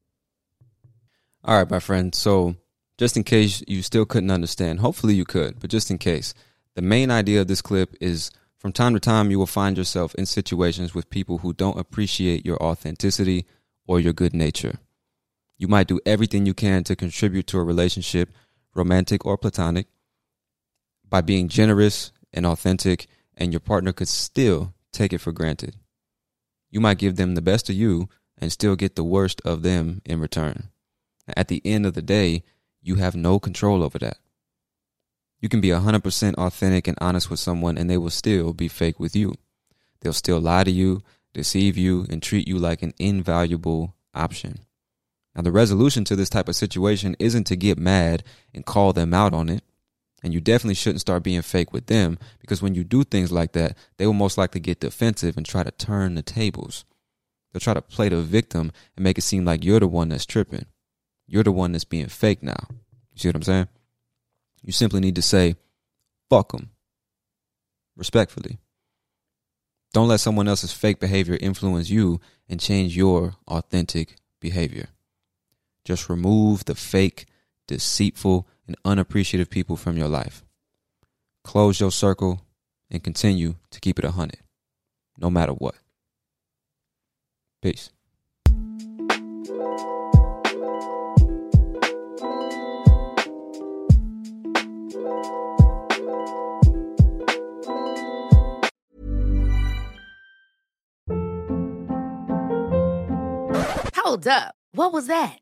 All 1.44 1.58
right, 1.58 1.68
my 1.68 1.80
friend. 1.80 2.14
So, 2.14 2.54
just 2.98 3.16
in 3.16 3.24
case 3.24 3.64
you 3.66 3.82
still 3.82 4.06
couldn't 4.06 4.30
understand, 4.30 4.80
hopefully 4.80 5.14
you 5.14 5.24
could, 5.24 5.58
but 5.58 5.70
just 5.70 5.90
in 5.90 5.98
case, 5.98 6.34
the 6.76 6.82
main 6.82 7.10
idea 7.10 7.40
of 7.40 7.48
this 7.48 7.60
clip 7.60 7.96
is 8.00 8.30
from 8.56 8.72
time 8.72 8.94
to 8.94 9.00
time 9.00 9.32
you 9.32 9.40
will 9.40 9.46
find 9.46 9.76
yourself 9.76 10.14
in 10.14 10.24
situations 10.24 10.94
with 10.94 11.10
people 11.10 11.38
who 11.38 11.52
don't 11.52 11.78
appreciate 11.78 12.46
your 12.46 12.62
authenticity 12.62 13.44
or 13.88 13.98
your 13.98 14.12
good 14.12 14.32
nature. 14.32 14.78
You 15.58 15.68
might 15.68 15.86
do 15.86 16.00
everything 16.04 16.46
you 16.46 16.54
can 16.54 16.84
to 16.84 16.96
contribute 16.96 17.46
to 17.48 17.58
a 17.58 17.64
relationship, 17.64 18.30
romantic 18.74 19.24
or 19.24 19.36
platonic, 19.36 19.86
by 21.08 21.20
being 21.20 21.48
generous 21.48 22.10
and 22.32 22.46
authentic, 22.46 23.06
and 23.36 23.52
your 23.52 23.60
partner 23.60 23.92
could 23.92 24.08
still 24.08 24.74
take 24.92 25.12
it 25.12 25.18
for 25.18 25.32
granted. 25.32 25.76
You 26.70 26.80
might 26.80 26.98
give 26.98 27.16
them 27.16 27.34
the 27.34 27.42
best 27.42 27.68
of 27.68 27.76
you 27.76 28.08
and 28.38 28.50
still 28.50 28.76
get 28.76 28.96
the 28.96 29.04
worst 29.04 29.40
of 29.44 29.62
them 29.62 30.00
in 30.04 30.20
return. 30.20 30.70
At 31.36 31.48
the 31.48 31.62
end 31.64 31.86
of 31.86 31.94
the 31.94 32.02
day, 32.02 32.42
you 32.82 32.96
have 32.96 33.14
no 33.14 33.38
control 33.38 33.82
over 33.82 33.98
that. 33.98 34.18
You 35.40 35.48
can 35.48 35.60
be 35.60 35.68
100% 35.68 36.34
authentic 36.34 36.88
and 36.88 36.98
honest 37.00 37.28
with 37.28 37.40
someone 37.40 37.76
and 37.76 37.90
they 37.90 37.98
will 37.98 38.10
still 38.10 38.52
be 38.52 38.68
fake 38.68 38.98
with 38.98 39.14
you. 39.14 39.34
They'll 40.00 40.12
still 40.12 40.40
lie 40.40 40.64
to 40.64 40.70
you, 40.70 41.02
deceive 41.34 41.76
you, 41.76 42.06
and 42.08 42.22
treat 42.22 42.48
you 42.48 42.58
like 42.58 42.82
an 42.82 42.94
invaluable 42.98 43.94
option. 44.14 44.60
Now, 45.34 45.42
the 45.42 45.52
resolution 45.52 46.04
to 46.04 46.16
this 46.16 46.28
type 46.28 46.48
of 46.48 46.56
situation 46.56 47.16
isn't 47.18 47.44
to 47.44 47.56
get 47.56 47.78
mad 47.78 48.22
and 48.52 48.66
call 48.66 48.92
them 48.92 49.14
out 49.14 49.32
on 49.32 49.48
it. 49.48 49.62
And 50.22 50.32
you 50.32 50.40
definitely 50.40 50.74
shouldn't 50.74 51.00
start 51.00 51.24
being 51.24 51.42
fake 51.42 51.72
with 51.72 51.86
them 51.86 52.18
because 52.40 52.62
when 52.62 52.74
you 52.74 52.84
do 52.84 53.02
things 53.02 53.32
like 53.32 53.52
that, 53.52 53.76
they 53.96 54.06
will 54.06 54.12
most 54.12 54.38
likely 54.38 54.60
get 54.60 54.78
defensive 54.78 55.36
and 55.36 55.44
try 55.44 55.64
to 55.64 55.70
turn 55.72 56.14
the 56.14 56.22
tables. 56.22 56.84
They'll 57.52 57.60
try 57.60 57.74
to 57.74 57.82
play 57.82 58.08
the 58.08 58.22
victim 58.22 58.72
and 58.96 59.02
make 59.02 59.18
it 59.18 59.22
seem 59.22 59.44
like 59.44 59.64
you're 59.64 59.80
the 59.80 59.88
one 59.88 60.10
that's 60.10 60.26
tripping. 60.26 60.66
You're 61.26 61.42
the 61.42 61.52
one 61.52 61.72
that's 61.72 61.84
being 61.84 62.06
fake 62.06 62.42
now. 62.42 62.68
You 62.70 63.18
see 63.18 63.28
what 63.28 63.36
I'm 63.36 63.42
saying? 63.42 63.68
You 64.62 64.72
simply 64.72 65.00
need 65.00 65.16
to 65.16 65.22
say, 65.22 65.56
fuck 66.30 66.52
them. 66.52 66.70
Respectfully. 67.96 68.58
Don't 69.92 70.08
let 70.08 70.20
someone 70.20 70.48
else's 70.48 70.72
fake 70.72 71.00
behavior 71.00 71.36
influence 71.40 71.90
you 71.90 72.20
and 72.48 72.60
change 72.60 72.96
your 72.96 73.34
authentic 73.46 74.16
behavior. 74.40 74.88
Just 75.84 76.08
remove 76.08 76.64
the 76.64 76.74
fake, 76.74 77.26
deceitful, 77.66 78.46
and 78.66 78.76
unappreciative 78.84 79.50
people 79.50 79.76
from 79.76 79.96
your 79.96 80.08
life. 80.08 80.44
Close 81.44 81.80
your 81.80 81.90
circle 81.90 82.42
and 82.90 83.02
continue 83.02 83.56
to 83.70 83.80
keep 83.80 83.98
it 83.98 84.04
a 84.04 84.08
100, 84.08 84.38
no 85.18 85.28
matter 85.30 85.52
what. 85.52 85.74
Peace. 87.60 87.90
Hold 103.96 104.26
up. 104.26 104.54
What 104.72 104.92
was 104.92 105.06
that? 105.06 105.41